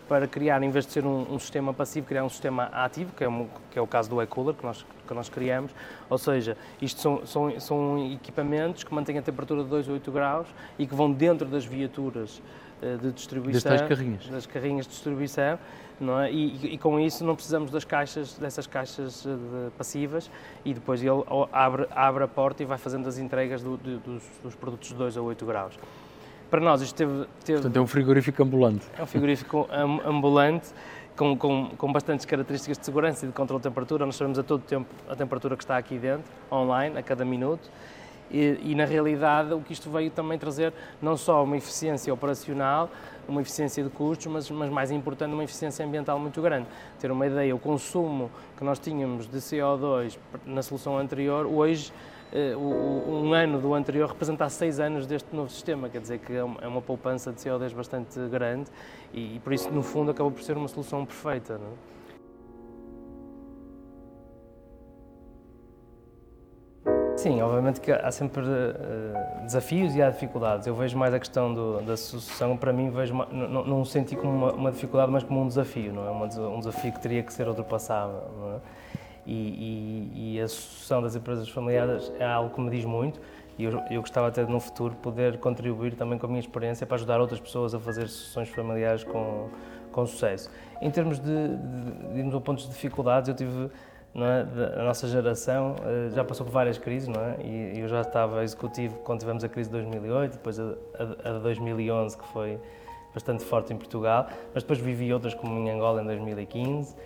para 0.08 0.26
criar, 0.26 0.62
em 0.62 0.70
vez 0.70 0.86
de 0.86 0.92
ser 0.92 1.04
um, 1.04 1.34
um 1.34 1.38
sistema 1.38 1.74
passivo, 1.74 2.06
criar 2.06 2.24
um 2.24 2.28
sistema 2.28 2.64
ativo, 2.72 3.12
que 3.16 3.24
é, 3.24 3.28
um, 3.28 3.48
que 3.70 3.78
é 3.78 3.82
o 3.82 3.86
caso 3.86 4.08
do 4.08 4.22
e-cooler 4.22 4.54
que 4.54 4.64
nós, 4.64 4.84
que 5.06 5.14
nós 5.14 5.28
criamos. 5.28 5.72
Ou 6.08 6.18
seja, 6.18 6.56
isto 6.80 7.00
são, 7.00 7.26
são, 7.26 7.60
são 7.60 8.12
equipamentos 8.12 8.84
que 8.84 8.94
mantêm 8.94 9.18
a 9.18 9.22
temperatura 9.22 9.64
de 9.64 9.68
2 9.68 9.88
a 9.88 9.92
8 9.92 10.12
graus 10.12 10.48
e 10.78 10.86
que 10.86 10.94
vão 10.94 11.10
dentro 11.12 11.46
das 11.48 11.64
viaturas 11.64 12.40
uh, 12.82 12.98
de 12.98 13.12
distribuição. 13.12 13.72
Das 13.72 13.82
carrinhas. 13.82 14.28
Das 14.28 14.46
carrinhas 14.46 14.86
de 14.86 14.92
distribuição. 14.92 15.58
Não 15.98 16.20
é? 16.20 16.30
E, 16.30 16.74
e, 16.74 16.78
com 16.78 17.00
isso 17.00 17.24
não 17.24 17.34
precisamos 17.34 17.70
das 17.70 17.82
caixas, 17.82 18.34
dessas 18.34 18.66
caixas 18.66 19.24
eh, 19.24 19.30
de, 19.30 19.70
passivas 19.78 20.30
e 20.62 20.74
depois 20.74 21.02
ele 21.02 21.24
abre, 21.50 21.88
abre 21.90 22.22
a 22.22 22.28
porta 22.28 22.62
e 22.62 22.66
vai 22.66 22.76
fazendo 22.76 23.08
as 23.08 23.16
entregas 23.16 23.62
do, 23.62 23.78
de, 23.78 23.96
dos, 23.96 24.22
dos 24.42 24.54
produtos 24.54 24.90
de 24.90 24.94
2 24.94 25.16
a 25.16 25.22
8 25.22 25.46
graus. 25.46 25.78
Para 26.50 26.60
nós 26.60 26.80
isto 26.80 26.94
teve, 26.94 27.26
teve... 27.44 27.60
Portanto, 27.60 27.76
é 27.76 27.80
um 27.80 27.86
frigorífico 27.86 28.42
ambulante. 28.42 28.86
É 28.98 29.02
um 29.02 29.06
frigorífico 29.06 29.68
ambulante 30.04 30.68
com, 31.16 31.36
com, 31.36 31.70
com 31.76 31.92
bastantes 31.92 32.24
características 32.24 32.78
de 32.78 32.84
segurança 32.84 33.24
e 33.24 33.28
de 33.28 33.34
controle 33.34 33.60
de 33.60 33.68
temperatura. 33.68 34.06
Nós 34.06 34.16
sabemos 34.16 34.38
a 34.38 34.42
todo 34.42 34.62
tempo 34.62 34.88
a 35.08 35.16
temperatura 35.16 35.56
que 35.56 35.64
está 35.64 35.76
aqui 35.76 35.98
dentro, 35.98 36.30
online, 36.52 36.96
a 36.98 37.02
cada 37.02 37.24
minuto. 37.24 37.68
E, 38.30 38.58
e, 38.60 38.74
na 38.74 38.84
realidade 38.84 39.54
o 39.54 39.60
que 39.60 39.72
isto 39.72 39.88
veio 39.88 40.10
também 40.10 40.36
trazer 40.36 40.72
não 41.00 41.16
só 41.16 41.44
uma 41.44 41.56
eficiência 41.56 42.12
operacional, 42.12 42.90
uma 43.28 43.40
eficiência 43.40 43.84
de 43.84 43.90
custos, 43.90 44.26
mas, 44.26 44.50
mas 44.50 44.68
mais 44.68 44.90
importante, 44.90 45.32
uma 45.32 45.44
eficiência 45.44 45.86
ambiental 45.86 46.18
muito 46.18 46.42
grande. 46.42 46.66
Ter 46.98 47.10
uma 47.10 47.26
ideia, 47.26 47.54
o 47.54 47.58
consumo 47.58 48.30
que 48.56 48.64
nós 48.64 48.80
tínhamos 48.80 49.28
de 49.28 49.38
CO2 49.38 50.18
na 50.44 50.60
solução 50.62 50.98
anterior, 50.98 51.46
hoje 51.46 51.92
um 52.58 53.32
ano 53.32 53.60
do 53.60 53.74
anterior 53.74 54.08
representa 54.08 54.48
seis 54.48 54.80
anos 54.80 55.06
deste 55.06 55.34
novo 55.34 55.50
sistema, 55.50 55.88
quer 55.88 56.00
dizer 56.00 56.18
que 56.18 56.34
é 56.34 56.44
uma 56.44 56.78
é 56.78 56.80
poupança 56.80 57.32
de 57.32 57.40
CO2 57.40 57.74
bastante 57.74 58.18
grande 58.28 58.70
e, 59.12 59.40
por 59.42 59.52
isso, 59.52 59.70
no 59.70 59.82
fundo, 59.82 60.10
acabou 60.10 60.32
por 60.32 60.42
ser 60.42 60.56
uma 60.56 60.68
solução 60.68 61.04
perfeita. 61.04 61.58
Não 61.58 61.66
é? 61.66 61.96
sim, 67.26 67.42
obviamente 67.42 67.80
que 67.80 67.90
há 67.90 68.10
sempre 68.12 68.42
uh, 68.42 69.44
desafios 69.44 69.96
e 69.96 70.02
há 70.02 70.10
dificuldades. 70.10 70.66
Eu 70.66 70.74
vejo 70.74 70.96
mais 70.96 71.12
a 71.12 71.18
questão 71.18 71.52
do, 71.52 71.82
da 71.82 71.96
sucessão, 71.96 72.56
para 72.56 72.72
mim, 72.72 72.90
vejo 72.90 73.14
não, 73.14 73.64
não 73.64 73.84
senti 73.84 74.14
como 74.14 74.32
uma, 74.32 74.52
uma, 74.52 74.70
dificuldade, 74.70 75.10
mas 75.10 75.24
como 75.24 75.42
um 75.42 75.48
desafio, 75.48 75.92
não 75.92 76.06
é? 76.06 76.10
Uma, 76.10 76.26
um 76.26 76.58
desafio 76.60 76.92
que 76.92 77.00
teria 77.00 77.22
que 77.22 77.32
ser 77.32 77.48
ultrapassado, 77.48 78.12
não 78.38 78.54
é? 78.54 78.60
E, 79.26 79.32
e, 79.32 80.36
e, 80.36 80.40
a 80.40 80.46
sucessão 80.46 81.02
das 81.02 81.16
empresas 81.16 81.48
familiares 81.48 82.12
é 82.18 82.24
algo 82.24 82.54
que 82.54 82.60
me 82.60 82.70
diz 82.70 82.84
muito 82.84 83.20
e 83.58 83.64
eu, 83.64 83.82
eu 83.90 84.00
gostava 84.00 84.28
até 84.28 84.44
de, 84.44 84.52
no 84.52 84.60
futuro, 84.60 84.94
poder 84.96 85.38
contribuir 85.38 85.94
também 85.94 86.18
com 86.18 86.26
a 86.26 86.28
minha 86.28 86.40
experiência 86.40 86.86
para 86.86 86.96
ajudar 86.96 87.20
outras 87.20 87.40
pessoas 87.40 87.74
a 87.74 87.80
fazer 87.80 88.08
sucessões 88.08 88.48
familiares 88.50 89.02
com, 89.02 89.48
com 89.90 90.06
sucesso. 90.06 90.50
Em 90.80 90.90
termos 90.90 91.18
de, 91.18 91.48
de, 91.48 92.22
de, 92.22 92.30
de 92.30 92.40
pontos 92.40 92.64
de 92.64 92.70
dificuldades, 92.70 93.28
eu 93.28 93.34
tive 93.34 93.70
é? 94.14 94.80
a 94.80 94.84
nossa 94.84 95.06
geração 95.08 95.76
eh, 95.84 96.10
já 96.14 96.24
passou 96.24 96.46
por 96.46 96.52
várias 96.52 96.78
crises, 96.78 97.06
não 97.06 97.20
é? 97.20 97.36
E 97.42 97.80
eu 97.80 97.88
já 97.88 98.00
estava 98.00 98.42
executivo 98.42 98.96
quando 99.04 99.20
tivemos 99.20 99.44
a 99.44 99.48
crise 99.48 99.68
de 99.68 99.76
2008, 99.76 100.32
depois 100.32 100.58
a, 100.58 100.74
a, 101.24 101.36
a 101.36 101.38
2011, 101.38 102.16
que 102.16 102.26
foi 102.28 102.58
bastante 103.12 103.44
forte 103.44 103.74
em 103.74 103.76
Portugal, 103.76 104.28
mas 104.54 104.62
depois 104.62 104.78
vivi 104.78 105.12
outras 105.12 105.34
como 105.34 105.58
em 105.58 105.70
Angola 105.70 106.02
em 106.02 106.06
2015 106.06 106.94
eh, 106.94 106.98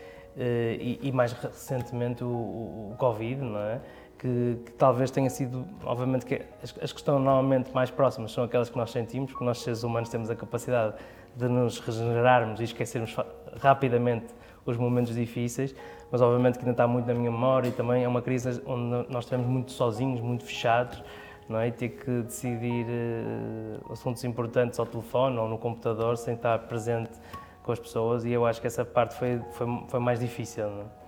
e, 0.43 0.99
e 1.03 1.13
mais 1.13 1.33
recentemente 1.33 2.25
o, 2.25 2.29
o, 2.29 2.95
Covid, 2.99 3.43
não 3.43 3.61
é? 3.61 3.81
Que, 4.19 4.59
que, 4.65 4.73
talvez 4.73 5.11
tenha 5.11 5.31
sido, 5.31 5.67
obviamente, 5.85 6.27
que 6.27 6.43
as, 6.63 6.75
as 6.83 6.93
que 6.93 6.99
estão 6.99 7.19
normalmente 7.19 7.73
mais 7.75 7.91
próximas 7.91 8.33
são 8.33 8.45
aquelas 8.45 8.69
que 8.69 8.77
nós 8.77 8.91
sentimos, 8.91 9.31
porque 9.31 9.45
nós 9.45 9.61
seres 9.63 9.83
humanos 9.83 10.09
temos 10.09 10.31
a 10.31 10.37
capacidade 10.37 10.95
de 11.37 11.49
nos 11.49 11.79
regenerarmos 11.79 12.61
e 12.61 12.65
esquecermos 12.65 13.17
rapidamente 13.61 14.27
os 14.67 14.77
momentos 14.77 15.15
difíceis, 15.15 15.75
mas 16.11 16.21
obviamente 16.21 16.59
que 16.59 16.61
ainda 16.61 16.73
está 16.73 16.87
muito 16.87 17.07
na 17.07 17.15
minha 17.15 17.31
memória 17.31 17.69
e 17.69 17.73
também 17.73 18.05
é 18.05 18.09
uma 18.09 18.21
crise 18.21 18.63
onde 18.67 19.11
nós 19.11 19.25
estivemos 19.25 19.47
muito 19.47 19.73
sozinhos, 19.73 20.21
muito 20.21 20.45
fechados, 20.45 21.03
não 21.49 21.59
é? 21.59 21.69
E 21.69 21.73
ter 21.73 21.89
que 21.91 22.23
decidir 22.23 22.87
uh, 22.87 23.93
assuntos 23.93 24.23
importantes 24.25 24.79
ao 24.79 24.87
telefone 24.87 25.39
ou 25.39 25.49
no 25.49 25.59
computador 25.59 26.17
sem 26.17 26.35
estar 26.35 26.59
presente 26.61 27.11
com 27.63 27.73
as 27.73 27.79
pessoas 27.79 28.25
e 28.25 28.33
eu 28.33 28.47
acho 28.47 28.61
que 28.61 28.67
essa 28.67 28.85
parte 28.85 29.15
foi, 29.15 29.41
foi, 29.53 29.67
foi 29.89 30.01
mais 30.01 30.21
difícil. 30.21 30.69
Não 30.69 30.83
é? 30.83 31.01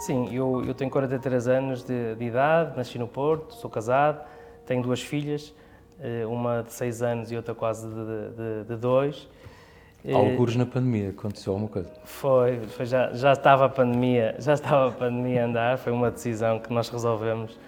Sim, 0.00 0.32
eu, 0.32 0.64
eu 0.64 0.74
tenho 0.74 0.90
43 0.90 1.48
anos 1.48 1.82
de, 1.82 2.14
de 2.14 2.24
idade, 2.24 2.76
nasci 2.76 2.98
no 2.98 3.08
Porto, 3.08 3.54
sou 3.54 3.68
casado, 3.68 4.24
tenho 4.64 4.82
duas 4.82 5.02
filhas, 5.02 5.52
eh, 6.00 6.24
uma 6.24 6.62
de 6.62 6.72
6 6.72 7.02
anos 7.02 7.32
e 7.32 7.36
outra 7.36 7.54
quase 7.54 7.86
de 8.66 8.76
2. 8.76 9.28
Eh, 10.04 10.12
Alguns 10.12 10.54
na 10.54 10.64
pandemia 10.64 11.10
aconteceu 11.10 11.52
alguma 11.52 11.68
coisa? 11.68 11.90
Foi, 12.04 12.60
foi 12.68 12.86
já, 12.86 13.12
já 13.12 13.32
estava 13.32 13.64
a 13.64 13.68
pandemia, 13.68 14.36
já 14.38 14.54
estava 14.54 14.88
a 14.88 14.92
pandemia 14.92 15.42
a 15.42 15.46
andar, 15.46 15.78
foi 15.78 15.92
uma 15.92 16.10
decisão 16.10 16.60
que 16.60 16.72
nós 16.72 16.88
resolvemos 16.88 17.58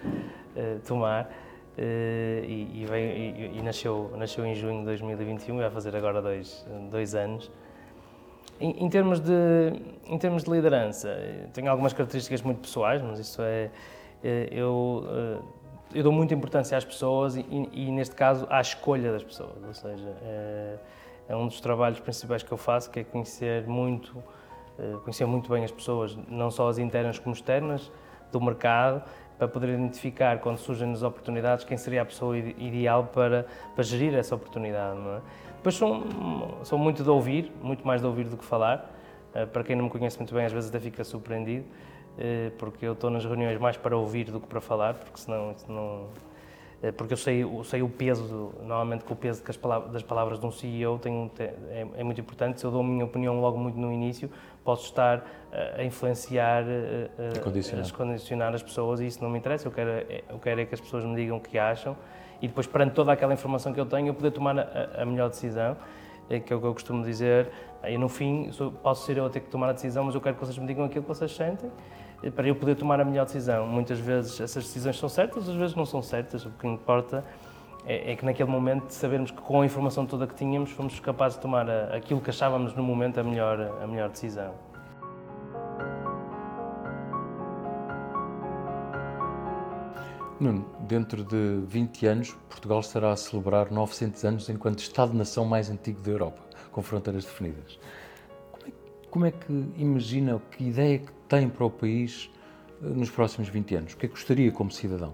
uh, 0.55 0.79
tomar 0.87 1.29
e, 1.77 2.67
e, 2.73 2.85
e, 2.85 3.57
e, 3.57 3.61
nasceu, 3.61 4.11
nasceu 4.17 4.45
em 4.45 4.55
junho 4.55 4.79
de 4.79 4.85
2021 4.85 5.57
e 5.57 5.61
vai 5.61 5.69
fazer 5.69 5.95
agora 5.95 6.21
dois, 6.21 6.65
dois 6.89 7.15
anos. 7.15 7.51
Em, 8.59 8.85
em, 8.85 8.89
termos 8.89 9.19
de, 9.19 9.33
em 10.05 10.17
termos 10.17 10.43
de 10.43 10.51
liderança, 10.51 11.17
tenho 11.53 11.69
algumas 11.71 11.93
características 11.93 12.41
muito 12.41 12.61
pessoais, 12.61 13.01
mas 13.01 13.19
isso 13.19 13.41
é, 13.41 13.69
eu 14.51 15.41
eu 15.93 16.03
dou 16.03 16.11
muita 16.11 16.33
importância 16.33 16.77
às 16.77 16.85
pessoas 16.85 17.35
e, 17.35 17.45
e, 17.73 17.91
neste 17.91 18.15
caso 18.15 18.47
à 18.49 18.61
escolha 18.61 19.11
das 19.11 19.23
pessoas, 19.23 19.61
ou 19.61 19.73
seja, 19.73 20.15
é, 20.21 20.77
é, 21.27 21.35
um 21.35 21.47
dos 21.47 21.59
trabalhos 21.59 21.99
principais 21.99 22.43
que 22.43 22.51
eu 22.51 22.57
faço, 22.57 22.89
que 22.89 23.01
é 23.01 23.03
conhecer 23.03 23.67
muito, 23.67 24.23
conhecer 25.03 25.25
muito 25.25 25.51
bem 25.51 25.63
as 25.63 25.71
pessoas, 25.71 26.17
não 26.27 26.49
só 26.49 26.69
as 26.69 26.77
internas 26.77 27.19
como 27.19 27.35
externas 27.35 27.91
do 28.31 28.39
mercado, 28.39 29.03
para 29.41 29.47
poder 29.47 29.69
identificar 29.69 30.37
quando 30.37 30.59
surgem 30.59 30.91
as 30.91 31.01
oportunidades 31.01 31.65
quem 31.65 31.75
seria 31.75 32.03
a 32.03 32.05
pessoa 32.05 32.37
ideal 32.37 33.05
para, 33.05 33.47
para 33.73 33.83
gerir 33.83 34.13
essa 34.13 34.35
oportunidade. 34.35 34.99
Não 34.99 35.15
é? 35.15 35.21
Depois 35.55 35.73
sou, 35.73 36.03
sou 36.63 36.77
muito 36.77 37.01
de 37.03 37.09
ouvir, 37.09 37.51
muito 37.59 37.85
mais 37.85 38.01
de 38.01 38.07
ouvir 38.07 38.25
do 38.25 38.37
que 38.37 38.45
falar. 38.45 38.93
É, 39.33 39.47
para 39.47 39.63
quem 39.63 39.75
não 39.75 39.85
me 39.85 39.89
conhece 39.89 40.15
muito 40.19 40.31
bem, 40.31 40.45
às 40.45 40.51
vezes 40.51 40.69
até 40.69 40.79
fica 40.79 41.03
surpreendido. 41.03 41.65
Eh, 42.19 42.51
porque 42.59 42.85
eu 42.85 42.93
estou 42.93 43.09
nas 43.09 43.25
reuniões 43.25 43.59
mais 43.59 43.77
para 43.77 43.97
ouvir 43.97 44.25
do 44.25 44.39
que 44.39 44.45
para 44.45 44.61
falar, 44.61 44.93
porque 44.93 45.19
senão 45.19 45.55
não, 45.67 46.07
eh, 46.83 46.91
porque 46.91 47.13
eu 47.13 47.17
sei, 47.17 47.43
eu 47.43 47.63
sei 47.63 47.81
o 47.81 47.89
peso, 47.89 48.51
normalmente 48.61 49.05
que 49.05 49.13
o 49.13 49.15
peso 49.15 49.43
das 49.43 49.55
palavras, 49.55 49.91
das 49.91 50.03
palavras 50.03 50.39
de 50.39 50.45
um 50.45 50.51
CEO 50.51 50.99
tem, 50.99 51.31
é, 51.39 51.87
é, 51.95 52.03
muito 52.03 52.19
importante. 52.19 52.59
Se 52.59 52.65
eu 52.65 52.71
dou 52.71 52.81
a 52.81 52.83
minha 52.83 53.05
opinião 53.05 53.39
logo 53.39 53.57
muito 53.57 53.77
no 53.77 53.91
início, 53.91 54.29
posso 54.63 54.85
estar 54.85 55.23
a 55.77 55.83
influenciar, 55.83 56.63
a, 56.63 57.39
condicionar. 57.39 57.85
a 57.85 57.91
condicionar 57.91 58.55
as 58.55 58.63
pessoas 58.63 59.01
e 59.01 59.07
isso 59.07 59.21
não 59.23 59.29
me 59.29 59.37
interessa. 59.37 59.67
Eu 59.67 59.71
quero, 59.71 59.89
é, 59.89 60.23
eu 60.29 60.39
quero 60.39 60.61
é 60.61 60.65
que 60.65 60.73
as 60.73 60.81
pessoas 60.81 61.03
me 61.03 61.15
digam 61.15 61.37
o 61.37 61.41
que 61.41 61.57
acham 61.57 61.95
e 62.41 62.47
depois, 62.47 62.65
perante 62.65 62.93
toda 62.93 63.11
aquela 63.11 63.33
informação 63.33 63.71
que 63.71 63.79
eu 63.79 63.85
tenho, 63.85 64.07
eu 64.07 64.13
poder 64.13 64.31
tomar 64.31 64.57
a, 64.57 65.01
a 65.01 65.05
melhor 65.05 65.29
decisão, 65.29 65.77
que 66.27 66.51
é 66.51 66.55
o 66.55 66.59
que 66.59 66.65
eu 66.65 66.73
costumo 66.73 67.03
dizer. 67.03 67.49
E 67.87 67.97
no 67.97 68.09
fim, 68.09 68.49
posso 68.81 69.05
ser 69.05 69.17
eu 69.17 69.25
a 69.25 69.29
ter 69.29 69.41
que 69.41 69.49
tomar 69.49 69.69
a 69.69 69.73
decisão, 69.73 70.03
mas 70.03 70.15
eu 70.15 70.21
quero 70.21 70.35
que 70.35 70.45
vocês 70.45 70.57
me 70.57 70.65
digam 70.65 70.85
aquilo 70.85 71.03
que 71.03 71.09
vocês 71.09 71.35
sentem 71.35 71.69
para 72.35 72.47
eu 72.47 72.55
poder 72.55 72.75
tomar 72.75 72.99
a 72.99 73.05
melhor 73.05 73.25
decisão. 73.25 73.65
Muitas 73.67 73.99
vezes 73.99 74.39
essas 74.39 74.63
decisões 74.65 74.97
são 74.97 75.09
certas, 75.09 75.47
às 75.47 75.55
vezes 75.55 75.75
não 75.75 75.85
são 75.85 76.01
certas. 76.01 76.45
O 76.45 76.51
que 76.51 76.67
importa 76.67 77.23
é, 77.85 78.11
é 78.11 78.15
que 78.15 78.25
naquele 78.25 78.49
momento 78.49 78.89
sabermos 78.91 79.31
que 79.31 79.41
com 79.41 79.61
a 79.61 79.65
informação 79.65 80.05
toda 80.05 80.27
que 80.27 80.35
tínhamos 80.35 80.71
fomos 80.71 80.99
capazes 80.99 81.37
de 81.37 81.41
tomar 81.41 81.69
a, 81.69 81.95
aquilo 81.95 82.21
que 82.21 82.29
achávamos 82.29 82.73
no 82.75 82.83
momento 82.83 83.19
a 83.19 83.23
melhor, 83.23 83.59
a 83.81 83.87
melhor 83.87 84.09
decisão. 84.09 84.53
Nuno, 90.39 90.65
dentro 90.79 91.23
de 91.23 91.61
20 91.67 92.05
anos, 92.07 92.35
Portugal 92.49 92.79
estará 92.79 93.11
a 93.11 93.15
celebrar 93.15 93.69
900 93.69 94.25
anos 94.25 94.49
enquanto 94.49 94.79
Estado-nação 94.79 95.45
mais 95.45 95.69
antigo 95.69 96.01
da 96.01 96.09
Europa, 96.09 96.41
com 96.71 96.81
fronteiras 96.81 97.25
definidas. 97.25 97.79
Como 98.51 98.65
é, 98.65 98.71
como 99.11 99.25
é 99.27 99.31
que 99.31 99.51
imagina, 99.77 100.41
que 100.49 100.63
ideia 100.63 100.97
que 100.97 101.11
tem 101.29 101.47
para 101.47 101.63
o 101.63 101.69
país 101.69 102.31
eh, 102.81 102.87
nos 102.87 103.11
próximos 103.11 103.49
20 103.49 103.75
anos? 103.75 103.93
O 103.93 103.97
que 103.97 104.07
é 104.07 104.09
que 104.09 104.15
gostaria 104.15 104.51
como 104.51 104.71
cidadão? 104.71 105.13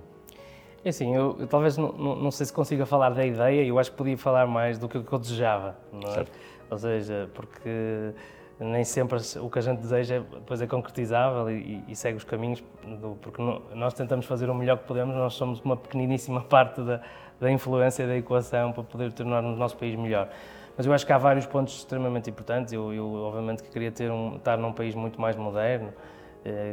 É 0.88 0.90
assim, 0.90 1.14
eu, 1.14 1.36
eu 1.38 1.48
talvez 1.48 1.76
não, 1.76 1.92
não, 1.92 2.32
sei 2.32 2.46
se 2.46 2.54
consiga 2.54 2.86
falar 2.86 3.10
da 3.10 3.26
ideia, 3.26 3.62
eu 3.62 3.78
acho 3.78 3.92
que 3.92 3.98
podia 3.98 4.18
falar 4.18 4.48
mais 4.48 4.80
do 4.80 4.88
que, 4.88 5.04
que 5.04 5.12
eu 5.12 5.20
desejava, 5.20 5.76
não 5.92 6.10
é? 6.14 6.26
Ou 6.70 6.78
seja, 6.78 7.30
porque 7.34 8.14
nem 8.58 8.86
sempre 8.86 9.20
o 9.42 9.50
que 9.50 9.60
a 9.60 9.62
gente 9.62 9.80
deseja 9.80 10.20
depois 10.20 10.62
é 10.62 10.66
concretizável 10.66 11.52
e, 11.52 11.84
e 11.90 11.94
segue 11.94 12.16
os 12.16 12.24
caminhos, 12.24 12.64
do, 13.02 13.18
porque 13.22 13.42
não, 13.42 13.62
nós 13.76 13.94
tentamos 13.96 14.26
fazer 14.26 14.50
o 14.50 14.56
melhor 14.56 14.78
que 14.78 14.86
podemos, 14.86 15.14
nós 15.14 15.34
somos 15.34 15.60
uma 15.60 15.76
pequeniníssima 15.76 16.40
parte 16.48 16.80
da, 16.82 17.02
da 17.38 17.52
influência 17.52 18.08
da 18.08 18.16
equação 18.16 18.72
para 18.72 18.84
poder 18.84 19.12
tornar 19.12 19.44
o 19.44 19.58
nosso 19.58 19.76
país 19.76 19.94
melhor. 19.94 20.30
Mas 20.78 20.86
eu 20.86 20.94
acho 20.94 21.06
que 21.06 21.12
há 21.12 21.18
vários 21.18 21.46
pontos 21.46 21.76
extremamente 21.76 22.30
importantes. 22.30 22.72
Eu, 22.72 22.94
eu 22.94 23.14
obviamente, 23.14 23.62
que 23.62 23.70
queria 23.70 23.92
ter 23.92 24.10
um, 24.10 24.38
estar 24.38 24.56
num 24.56 24.72
país 24.72 24.96
muito 24.96 25.20
mais 25.20 25.36
moderno, 25.36 25.92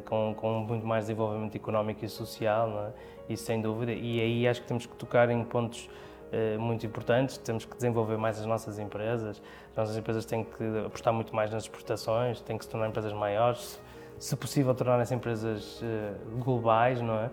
com, 0.05 0.35
com 0.37 0.61
muito 0.61 0.87
mais 0.87 1.05
desenvolvimento 1.05 1.57
económico 1.57 2.05
e 2.05 2.09
social, 2.09 2.93
é? 3.29 3.33
isso 3.33 3.45
sem 3.45 3.61
dúvida. 3.61 3.93
E 3.93 4.21
aí 4.21 4.49
acho 4.49 4.63
que 4.63 4.69
temos 4.69 4.87
que 4.87 4.95
tocar 4.97 5.31
em 5.31 5.43
pontos 5.45 5.89
eh, 6.35 6.57
muito 6.59 6.85
importantes. 6.85 7.39
Temos 7.39 7.65
que 7.65 7.77
desenvolver 7.77 8.17
mais 8.17 8.41
as 8.41 8.47
nossas 8.47 8.79
empresas. 8.81 9.41
As 9.71 9.77
nossas 9.77 9.97
empresas 9.97 10.25
têm 10.25 10.43
que 10.45 10.65
apostar 10.85 11.13
muito 11.13 11.35
mais 11.35 11.53
nas 11.53 11.63
exportações, 11.63 12.41
têm 12.41 12.59
que 12.59 12.65
se 12.65 12.71
tornar 12.71 12.89
empresas 12.89 13.13
maiores, 13.13 13.81
se 14.19 14.35
possível 14.35 14.75
tornarem-se 14.75 15.15
empresas 15.15 15.81
eh, 15.83 16.13
globais, 16.39 17.01
não 17.01 17.15
é? 17.15 17.31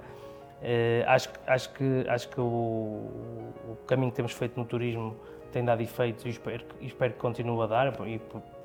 Eh, 0.62 1.04
acho, 1.08 1.30
acho 1.48 1.74
que, 1.74 2.06
acho 2.08 2.30
que 2.30 2.40
o, 2.40 2.44
o 2.44 3.78
caminho 3.88 4.12
que 4.12 4.18
temos 4.18 4.34
feito 4.34 4.60
no 4.60 4.66
turismo 4.66 5.16
tem 5.52 5.66
dado 5.66 5.82
efeitos 5.82 6.24
e 6.26 6.30
espero, 6.30 6.64
espero 6.80 7.14
que 7.14 7.20
continue 7.20 7.64
a 7.64 7.66
dar, 7.66 8.08
e 8.08 8.22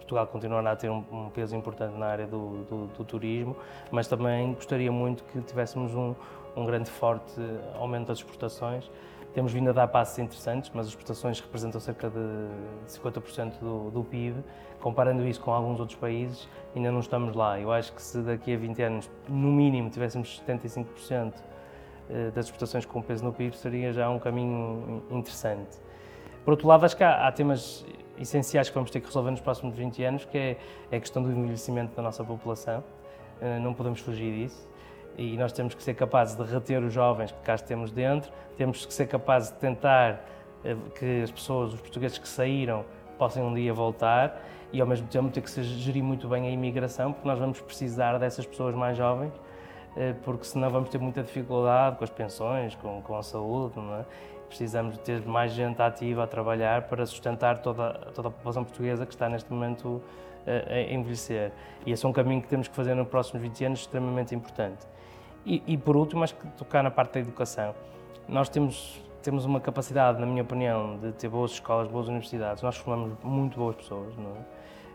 Portugal 0.07 0.27
continuará 0.29 0.71
a 0.71 0.77
ter 0.77 0.89
um, 0.89 1.05
um 1.11 1.31
peso 1.31 1.57
importante 1.57 1.97
na 1.99 2.07
área 2.07 2.27
do, 2.27 2.65
do, 2.65 2.87
do, 2.87 3.05
turismo, 3.05 3.57
mas 3.91 4.07
também 4.07 4.55
gostaria 4.55 4.91
muito 4.93 5.25
que 5.25 5.41
tivéssemos 5.41 5.93
um, 5.95 6.15
um 6.57 6.65
grande 6.65 6.89
forte 6.89 7.35
aumento 7.75 8.07
das 8.07 8.19
exportações. 8.19 8.89
Temos 9.35 9.53
vindo 9.53 9.69
a 9.69 9.73
dar 9.73 9.89
passos 9.89 10.19
interessantes, 10.19 10.71
mas 10.73 10.87
as 10.87 10.93
exportações 10.93 11.41
representam 11.41 11.81
cerca 11.81 12.09
de 12.09 12.89
50% 12.89 13.59
do, 13.59 13.91
do 13.91 14.05
PIB. 14.05 14.43
Comparando 14.81 15.27
isso 15.27 15.41
com 15.41 15.53
alguns 15.53 15.81
outros 15.81 15.99
países, 15.99 16.49
ainda 16.75 16.91
não 16.93 17.01
estamos 17.01 17.35
lá. 17.35 17.61
Eu 17.61 17.73
acho 17.73 17.93
que 17.93 18.01
se 18.01 18.19
daqui 18.23 18.55
a 18.55 18.57
20 18.57 18.83
anos, 18.83 19.11
no 19.29 19.49
mínimo, 19.49 19.91
tivéssemos 19.91 20.43
75% 20.47 21.35
eh, 22.09 22.31
das 22.31 22.47
exportações 22.47 22.87
com 22.87 23.03
peso 23.03 23.25
no 23.25 23.33
PIB, 23.33 23.57
seria 23.57 23.93
já 23.93 24.09
um 24.09 24.19
caminho 24.19 25.03
interessante. 25.11 25.79
Por 26.45 26.53
outro 26.53 26.69
lado, 26.69 26.87
acho 26.87 26.97
que 26.97 27.03
há, 27.03 27.27
há, 27.27 27.33
temas 27.33 27.85
essenciais 28.19 28.69
que 28.69 28.75
vamos 28.75 28.91
ter 28.91 29.01
que 29.01 29.07
resolver 29.07 29.31
nos 29.31 29.41
próximos 29.41 29.77
20 29.77 30.05
anos, 30.05 30.25
que 30.25 30.39
é, 30.39 30.57
é 30.91 30.97
a 30.97 31.01
questão 31.01 31.23
do 31.23 31.31
envelhecimento 31.31 31.95
da 31.95 32.03
nossa 32.03 32.25
população. 32.25 32.83
Uh, 33.41 33.61
não 33.61 33.75
podemos 33.75 34.01
fugir 34.01 34.33
disso. 34.35 34.69
E 35.19 35.37
nós 35.37 35.53
temos 35.53 35.75
que 35.75 35.83
ser 35.83 35.95
capazes 35.95 36.37
de 36.37 36.43
reter 36.43 36.83
os 36.83 36.93
jovens 36.93 37.33
que 37.33 37.41
cá 37.41 37.57
temos 37.57 37.91
dentro, 37.91 38.31
temos 38.57 38.85
que 38.85 38.93
ser 38.93 39.07
capazes 39.07 39.51
de 39.51 39.57
tentar 39.57 40.25
uh, 40.65 40.91
que 40.91 41.23
as 41.23 41.31
pessoas, 41.31 41.75
os 41.75 41.81
portugueses 41.81 42.19
que 42.19 42.29
saíram, 42.29 42.85
possam 43.19 43.49
um 43.49 43.55
dia 43.55 43.73
voltar 43.73 44.43
e 44.73 44.81
ao 44.81 44.87
mesmo 44.87 45.07
tempo 45.09 45.31
ter 45.31 45.41
que 45.41 45.63
gerir 45.63 46.03
muito 46.03 46.29
bem 46.29 46.47
a 46.47 46.51
imigração, 46.51 47.13
porque 47.13 47.27
nós 47.27 47.39
vamos 47.39 47.61
precisar 47.61 48.19
dessas 48.19 48.45
pessoas 48.45 48.75
mais 48.75 48.97
jovens, 48.97 49.33
eh, 49.97 50.15
porque 50.23 50.45
senão 50.45 50.71
vamos 50.71 50.91
ter 50.91 50.99
muita 50.99 51.23
dificuldade 51.23 51.97
com 51.97 52.05
as 52.05 52.11
pensões, 52.11 52.75
com, 52.75 53.01
com 53.01 53.17
a 53.17 53.23
saúde, 53.23 53.75
é? 53.79 54.05
Precisamos 54.49 54.97
ter 54.99 55.25
mais 55.27 55.53
gente 55.53 55.81
ativa 55.83 56.25
a 56.25 56.27
trabalhar 56.27 56.83
para 56.83 57.05
sustentar 57.05 57.59
toda, 57.59 57.93
toda 58.15 58.29
a 58.29 58.31
população 58.31 58.65
portuguesa 58.65 59.05
que 59.05 59.13
está 59.13 59.29
neste 59.29 59.53
momento 59.53 60.03
eh, 60.47 60.89
a 60.91 60.95
envelhecer. 60.95 61.53
E 61.85 61.93
esse 61.93 62.05
é 62.05 62.09
um 62.09 62.13
caminho 62.13 62.41
que 62.41 62.49
temos 62.49 62.69
que 62.69 62.75
fazer 62.75 62.95
nos 62.95 63.09
próximos 63.09 63.43
20 63.43 63.65
anos 63.65 63.81
extremamente 63.81 64.35
importante. 64.35 64.87
E, 65.45 65.63
e 65.67 65.77
por 65.77 65.97
último, 65.97 66.25
acho 66.25 66.35
que 66.35 66.47
tocar 66.49 66.83
na 66.83 66.91
parte 66.91 67.15
da 67.15 67.21
educação. 67.21 67.75
Nós 68.29 68.49
temos 68.49 69.01
temos 69.27 69.45
uma 69.45 69.61
capacidade, 69.61 70.21
na 70.21 70.27
minha 70.27 70.45
opinião, 70.45 70.99
de 70.99 71.11
ter 71.11 71.29
boas 71.29 71.51
escolas, 71.51 71.89
boas 71.89 72.07
universidades. 72.07 72.63
Nós 72.63 72.77
formamos 72.77 73.19
muito 73.25 73.59
boas 73.59 73.75
pessoas, 73.75 74.17
não 74.17 74.31
é? 74.31 74.45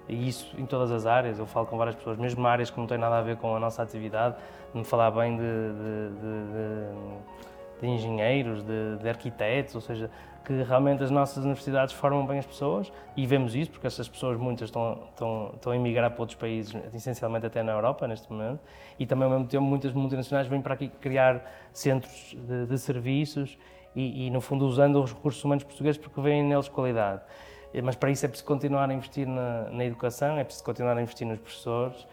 E 0.08 0.27
isso 0.29 0.55
em 0.58 0.65
todas 0.65 0.89
as 0.89 1.05
áreas. 1.05 1.38
Eu 1.38 1.46
falo 1.46 1.65
com 1.65 1.77
várias 1.77 1.98
pessoas, 1.98 2.17
mesmo 2.17 2.48
áreas 2.48 2.70
que 2.70 2.79
não 2.79 2.88
têm 2.88 2.98
nada 2.98 3.17
a 3.17 3.22
ver 3.22 3.36
com 3.36 3.53
a 3.53 3.60
nossa 3.60 3.84
atividade, 3.84 4.38
de 4.72 4.79
me 4.79 4.86
falar 4.86 5.12
bem 5.12 5.36
de, 5.36 5.43
de, 5.43 6.10
de, 6.15 6.53
de 6.53 6.88
engenheiros, 7.88 8.64
de, 8.64 9.10
arquitetos, 9.10 9.76
ou 9.76 9.82
seja, 9.82 10.10
que 10.44 10.64
realmente 10.64 11.04
as 11.04 11.12
nossas 11.12 11.44
universidades 11.44 11.94
formam 11.94 12.26
bem 12.26 12.40
as 12.40 12.46
pessoas 12.46 12.92
e 13.16 13.26
vemos 13.28 13.56
isso 13.56 13.72
porque 13.72 13.88
essas 13.88 14.08
pessoas, 14.10 14.38
muitas, 14.38 14.70
estão, 14.70 15.04
estão, 15.10 15.52
estão 15.54 15.72
a 15.72 15.76
emigrar 15.76 16.10
para 16.12 16.22
outros 16.22 16.38
países, 16.38 16.76
essencialmente 16.94 17.46
até 17.46 17.62
na 17.62 17.72
Europa 17.72 18.08
neste 18.08 18.32
momento, 18.32 18.60
e 18.98 19.06
também 19.06 19.26
ao 19.26 19.32
mesmo 19.32 19.48
tempo 19.48 19.64
muitas 19.64 19.94
multinacionais 19.94 20.48
vêm 20.48 20.62
para 20.62 20.74
aqui 20.74 20.90
criar 21.00 21.44
centros 21.72 22.36
de, 22.36 22.66
de 22.66 22.78
serviços 22.78 23.58
e, 23.96 24.28
e, 24.28 24.30
no 24.30 24.42
fundo, 24.42 24.66
usando 24.66 25.02
os 25.04 25.14
recursos 25.14 25.44
humanos 25.44 25.64
portugueses 25.64 26.00
porque 26.00 26.20
veem 26.22 26.44
neles 26.44 26.68
qualidade. 26.68 27.22
Mas 27.84 27.96
para 27.96 28.12
isso 28.12 28.26
é 28.26 28.28
preciso 28.28 28.48
continuar 28.48 28.90
a 28.90 28.94
investir 28.94 29.28
na, 29.28 29.70
na 29.70 29.86
educação, 29.86 30.38
é 30.38 30.44
preciso 30.44 30.66
continuar 30.66 30.98
a 30.98 31.02
investir 31.02 31.26
nos 31.26 31.40
professores, 31.40 32.06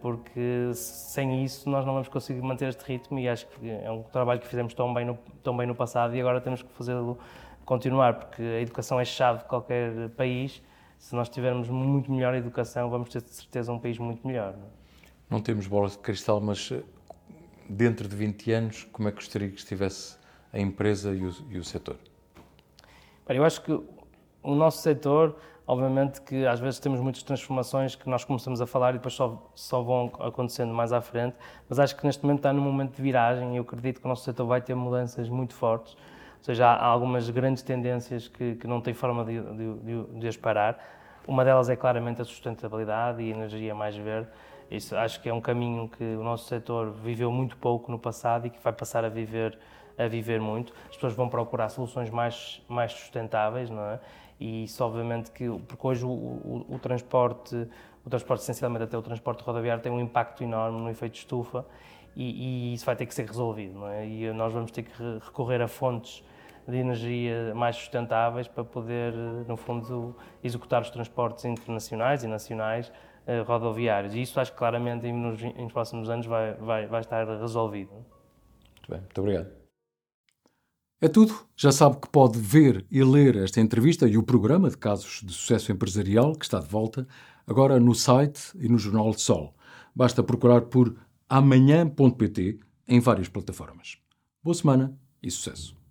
porque 0.00 0.70
sem 0.74 1.44
isso 1.44 1.68
nós 1.68 1.84
não 1.84 1.94
vamos 1.94 2.08
conseguir 2.08 2.40
manter 2.40 2.68
este 2.68 2.84
ritmo 2.84 3.18
e 3.18 3.28
acho 3.28 3.46
que 3.46 3.70
é 3.70 3.90
um 3.90 4.02
trabalho 4.02 4.40
que 4.40 4.46
fizemos 4.46 4.72
tão 4.74 4.94
bem 4.94 5.04
no, 5.04 5.18
tão 5.42 5.56
bem 5.56 5.66
no 5.66 5.74
passado 5.74 6.14
e 6.14 6.20
agora 6.20 6.40
temos 6.40 6.62
que 6.62 6.72
fazê-lo 6.72 7.18
continuar, 7.64 8.14
porque 8.14 8.42
a 8.42 8.60
educação 8.60 9.00
é 9.00 9.04
chave 9.04 9.40
de 9.40 9.44
qualquer 9.46 10.10
país. 10.10 10.62
Se 10.98 11.14
nós 11.14 11.28
tivermos 11.28 11.68
muito 11.68 12.10
melhor 12.10 12.34
educação, 12.34 12.88
vamos 12.88 13.10
ter 13.10 13.22
de 13.22 13.30
certeza 13.30 13.72
um 13.72 13.78
país 13.78 13.98
muito 13.98 14.26
melhor. 14.26 14.52
Não, 14.52 14.66
é? 14.66 14.70
não 15.28 15.40
temos 15.40 15.66
bola 15.66 15.88
de 15.88 15.98
cristal, 15.98 16.40
mas 16.40 16.70
eh, 16.72 16.82
dentro 17.68 18.08
de 18.08 18.14
20 18.14 18.52
anos, 18.52 18.84
como 18.92 19.08
é 19.08 19.10
que 19.10 19.16
gostaria 19.16 19.48
que 19.48 19.58
estivesse 19.58 20.16
a 20.52 20.58
empresa 20.58 21.12
e 21.12 21.24
o, 21.24 21.34
e 21.50 21.58
o 21.58 21.64
setor? 21.64 21.96
Eu 23.28 23.44
acho 23.44 23.62
que 23.62 23.72
o 23.72 24.54
nosso 24.54 24.82
setor, 24.82 25.36
obviamente 25.66 26.20
que 26.20 26.46
às 26.46 26.60
vezes 26.60 26.78
temos 26.78 27.00
muitas 27.00 27.22
transformações 27.22 27.94
que 27.94 28.08
nós 28.08 28.24
começamos 28.24 28.60
a 28.60 28.66
falar 28.66 28.90
e 28.90 28.92
depois 28.94 29.14
só, 29.14 29.50
só 29.54 29.82
vão 29.82 30.12
acontecendo 30.20 30.72
mais 30.74 30.92
à 30.92 31.00
frente, 31.00 31.36
mas 31.68 31.78
acho 31.78 31.96
que 31.96 32.04
neste 32.04 32.22
momento 32.22 32.40
está 32.40 32.52
num 32.52 32.62
momento 32.62 32.96
de 32.96 33.02
viragem 33.02 33.54
e 33.54 33.56
eu 33.56 33.62
acredito 33.62 34.00
que 34.00 34.06
o 34.06 34.08
nosso 34.08 34.24
setor 34.24 34.46
vai 34.46 34.60
ter 34.60 34.74
mudanças 34.74 35.28
muito 35.28 35.54
fortes, 35.54 35.94
ou 35.94 36.44
seja, 36.44 36.66
há 36.66 36.84
algumas 36.84 37.28
grandes 37.30 37.62
tendências 37.62 38.28
que, 38.28 38.56
que 38.56 38.66
não 38.66 38.80
tem 38.80 38.92
forma 38.92 39.24
de, 39.24 39.40
de, 39.40 40.04
de, 40.20 40.28
as 40.28 40.36
parar. 40.36 40.78
Uma 41.26 41.42
delas 41.42 41.70
é 41.70 41.76
claramente 41.76 42.20
a 42.20 42.24
sustentabilidade 42.24 43.22
e 43.22 43.32
a 43.32 43.34
energia 43.34 43.74
mais 43.74 43.96
verde. 43.96 44.28
Isso 44.70 44.94
acho 44.94 45.22
que 45.22 45.28
é 45.30 45.32
um 45.32 45.40
caminho 45.40 45.88
que 45.88 46.04
o 46.04 46.22
nosso 46.22 46.46
setor 46.46 46.90
viveu 46.90 47.32
muito 47.32 47.56
pouco 47.56 47.90
no 47.90 47.98
passado 47.98 48.46
e 48.46 48.50
que 48.50 48.62
vai 48.62 48.74
passar 48.74 49.06
a 49.06 49.08
viver 49.08 49.58
a 49.96 50.08
viver 50.08 50.40
muito. 50.40 50.72
As 50.88 50.96
pessoas 50.96 51.14
vão 51.14 51.28
procurar 51.28 51.68
soluções 51.68 52.10
mais, 52.10 52.62
mais 52.68 52.92
sustentáveis, 52.92 53.70
não 53.70 53.82
é? 53.82 54.00
E 54.38 54.64
isso, 54.64 54.82
obviamente, 54.84 55.30
que, 55.30 55.48
porque 55.66 55.86
hoje 55.86 56.04
o, 56.04 56.08
o, 56.10 56.66
o 56.68 56.78
transporte, 56.78 57.54
o 58.04 58.10
transporte, 58.10 58.42
essencialmente 58.42 58.84
até 58.84 58.98
o 58.98 59.02
transporte 59.02 59.42
rodoviário, 59.42 59.82
tem 59.82 59.92
um 59.92 60.00
impacto 60.00 60.42
enorme 60.42 60.80
no 60.80 60.90
efeito 60.90 61.16
estufa 61.16 61.64
e, 62.16 62.70
e 62.70 62.74
isso 62.74 62.84
vai 62.84 62.96
ter 62.96 63.06
que 63.06 63.14
ser 63.14 63.26
resolvido, 63.26 63.86
é? 63.86 64.06
E 64.06 64.32
nós 64.32 64.52
vamos 64.52 64.70
ter 64.70 64.82
que 64.82 64.92
recorrer 65.24 65.60
a 65.62 65.68
fontes 65.68 66.22
de 66.66 66.76
energia 66.76 67.54
mais 67.54 67.76
sustentáveis 67.76 68.48
para 68.48 68.64
poder, 68.64 69.12
no 69.46 69.56
fundo, 69.56 70.16
executar 70.42 70.80
os 70.80 70.90
transportes 70.90 71.44
internacionais 71.44 72.24
e 72.24 72.26
nacionais 72.26 72.90
eh, 73.26 73.40
rodoviários. 73.40 74.14
E 74.14 74.22
isso 74.22 74.40
acho 74.40 74.52
que 74.52 74.58
claramente 74.58 75.10
nos, 75.12 75.42
nos 75.42 75.72
próximos 75.72 76.08
anos 76.08 76.26
vai, 76.26 76.54
vai, 76.54 76.86
vai 76.86 77.00
estar 77.00 77.26
resolvido. 77.26 77.92
Muito 77.92 78.90
bem, 78.90 79.00
muito 79.00 79.20
obrigado. 79.20 79.63
É 81.00 81.08
tudo. 81.08 81.34
Já 81.56 81.70
sabe 81.70 82.00
que 82.00 82.08
pode 82.08 82.38
ver 82.38 82.86
e 82.90 83.02
ler 83.02 83.36
esta 83.36 83.60
entrevista 83.60 84.08
e 84.08 84.16
o 84.16 84.22
programa 84.22 84.70
de 84.70 84.76
casos 84.76 85.20
de 85.24 85.32
sucesso 85.32 85.70
empresarial, 85.70 86.34
que 86.34 86.44
está 86.44 86.60
de 86.60 86.68
volta, 86.68 87.06
agora 87.46 87.78
no 87.78 87.94
site 87.94 88.40
e 88.56 88.68
no 88.68 88.78
Jornal 88.78 89.10
de 89.10 89.20
Sol. 89.20 89.54
Basta 89.94 90.22
procurar 90.22 90.62
por 90.62 90.96
amanhã.pt 91.28 92.58
em 92.88 93.00
várias 93.00 93.28
plataformas. 93.28 93.98
Boa 94.42 94.54
semana 94.54 94.98
e 95.22 95.30
sucesso! 95.30 95.83